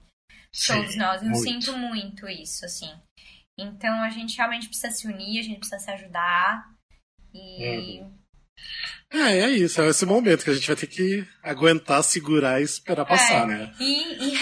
[0.67, 1.23] Todos Sim, nós.
[1.23, 1.43] Eu muito.
[1.43, 2.91] sinto muito isso, assim.
[3.57, 6.69] Então a gente realmente precisa se unir, a gente precisa se ajudar.
[7.33, 8.03] E
[9.11, 12.63] É, é isso, é esse momento que a gente vai ter que aguentar, segurar e
[12.63, 13.75] esperar passar, É, né?
[13.79, 14.35] E, e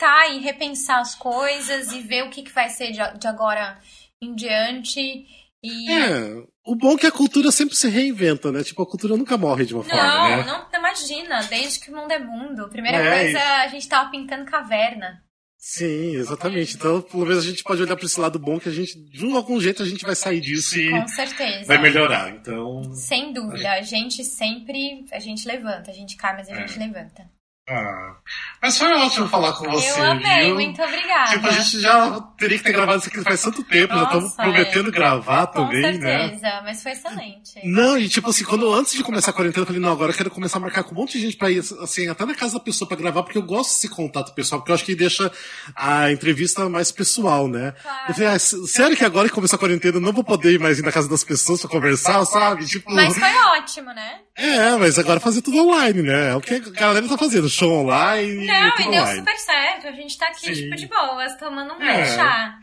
[0.00, 3.78] reinventar e repensar as coisas e ver o que, que vai ser de, de agora
[4.20, 5.26] em diante.
[5.62, 5.90] E.
[5.92, 8.62] É, o bom é que a cultura sempre se reinventa, né?
[8.62, 10.44] Tipo, a cultura nunca morre de uma forma, Não, né?
[10.44, 12.68] não, imagina, desde que o mundo é mundo.
[12.68, 15.22] Primeira É, coisa, a gente tava pintando caverna.
[15.62, 16.74] Sim, exatamente.
[16.74, 19.30] Então, pelo menos a gente pode olhar para esse lado bom que a gente, de
[19.36, 21.66] algum jeito, a gente vai sair disso e Com certeza.
[21.66, 22.30] vai melhorar.
[22.30, 25.04] Então, Sem dúvida, a gente sempre.
[25.12, 27.28] A gente levanta, a gente cai, mas a gente levanta.
[27.72, 28.16] Ah,
[28.60, 30.54] mas foi ótimo falar com você, Eu amei, viu?
[30.56, 31.30] muito obrigada.
[31.30, 34.24] tipo, a gente já teria que ter gravado isso aqui faz tanto tempo, já estamos
[34.24, 34.92] Nossa, prometendo é.
[34.92, 36.28] gravar Com também, né?
[36.30, 37.60] certeza, mas foi excelente.
[37.64, 40.16] Não, e tipo assim, quando antes de começar a quarentena, eu falei, não, agora eu
[40.16, 42.54] quero começar a marcar com um monte de gente pra ir, assim, até na casa
[42.54, 45.30] da pessoa pra gravar, porque eu gosto desse contato pessoal, porque eu acho que deixa
[45.76, 47.72] a entrevista mais pessoal, né?
[47.82, 48.04] Claro.
[48.08, 50.58] Eu falei, ah, sério que agora que começar a quarentena eu não vou poder ir
[50.58, 52.66] mais ir na casa das pessoas pra conversar, sabe?
[52.66, 52.92] Tipo.
[52.92, 54.18] Mas foi ótimo, né?
[54.42, 56.30] É, mas agora fazer tudo online, né?
[56.30, 59.18] É o que a galera tá fazendo, show online Não, e e deu online.
[59.18, 59.86] super certo.
[59.88, 60.62] A gente tá aqui, Sim.
[60.62, 62.06] tipo, de boas, tomando um É.
[62.16, 62.54] chá.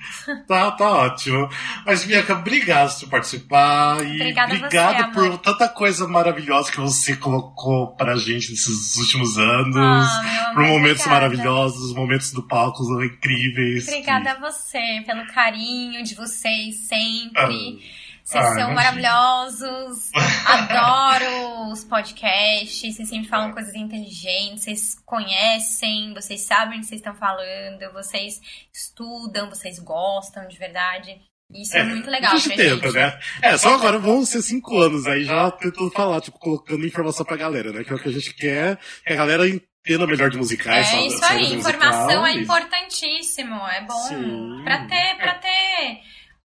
[0.47, 1.47] Tá, tá ótimo.
[1.85, 5.13] Mas, Bianca, obrigado por participar e Obrigada a você, obrigado amor.
[5.13, 9.75] por tanta coisa maravilhosa que você colocou pra gente nesses últimos anos.
[9.77, 11.09] Amor, por momentos obrigada.
[11.09, 13.87] maravilhosos, os momentos do palco são incríveis.
[13.87, 17.31] Obrigada a você pelo carinho de vocês sempre.
[17.35, 18.06] Ah.
[18.27, 20.11] Vocês Ah, são maravilhosos.
[20.45, 22.93] Adoro os podcasts.
[22.93, 24.65] Vocês sempre falam coisas inteligentes.
[24.65, 27.89] Vocês conhecem, vocês sabem o que vocês estão falando.
[27.93, 28.41] Vocês
[28.73, 31.17] estudam, vocês gostam de verdade.
[31.53, 32.95] Isso é, muito legal a gente pra tenta, gente.
[32.95, 33.19] né?
[33.41, 37.37] É, só agora vão ser cinco anos aí já tentando falar, tipo, colocando informação pra
[37.37, 37.85] galera, né?
[37.85, 40.85] Que é o que a gente quer, que a galera entenda melhor de musicais.
[40.85, 41.07] É sabe?
[41.07, 44.61] isso aí, informação musical, é importantíssimo, é bom Sim.
[44.65, 46.01] pra ter, para ter,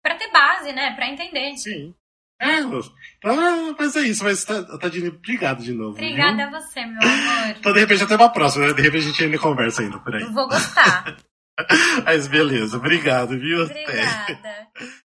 [0.02, 1.56] para ter base, né, Pra entender.
[1.56, 1.94] Sim.
[2.40, 5.94] É, então, mas é isso, mas tá- Tadine, obrigado de novo.
[5.96, 6.04] viu?
[6.06, 7.56] Obrigada a você, meu amor.
[7.58, 8.72] Então, de repente, até uma próxima, né?
[8.74, 10.22] De repente a gente ainda conversa ainda por aí.
[10.32, 11.16] Vou gostar.
[12.04, 13.64] Mas beleza, obrigado, viu?
[13.64, 13.82] Até.
[13.82, 14.68] Obrigada.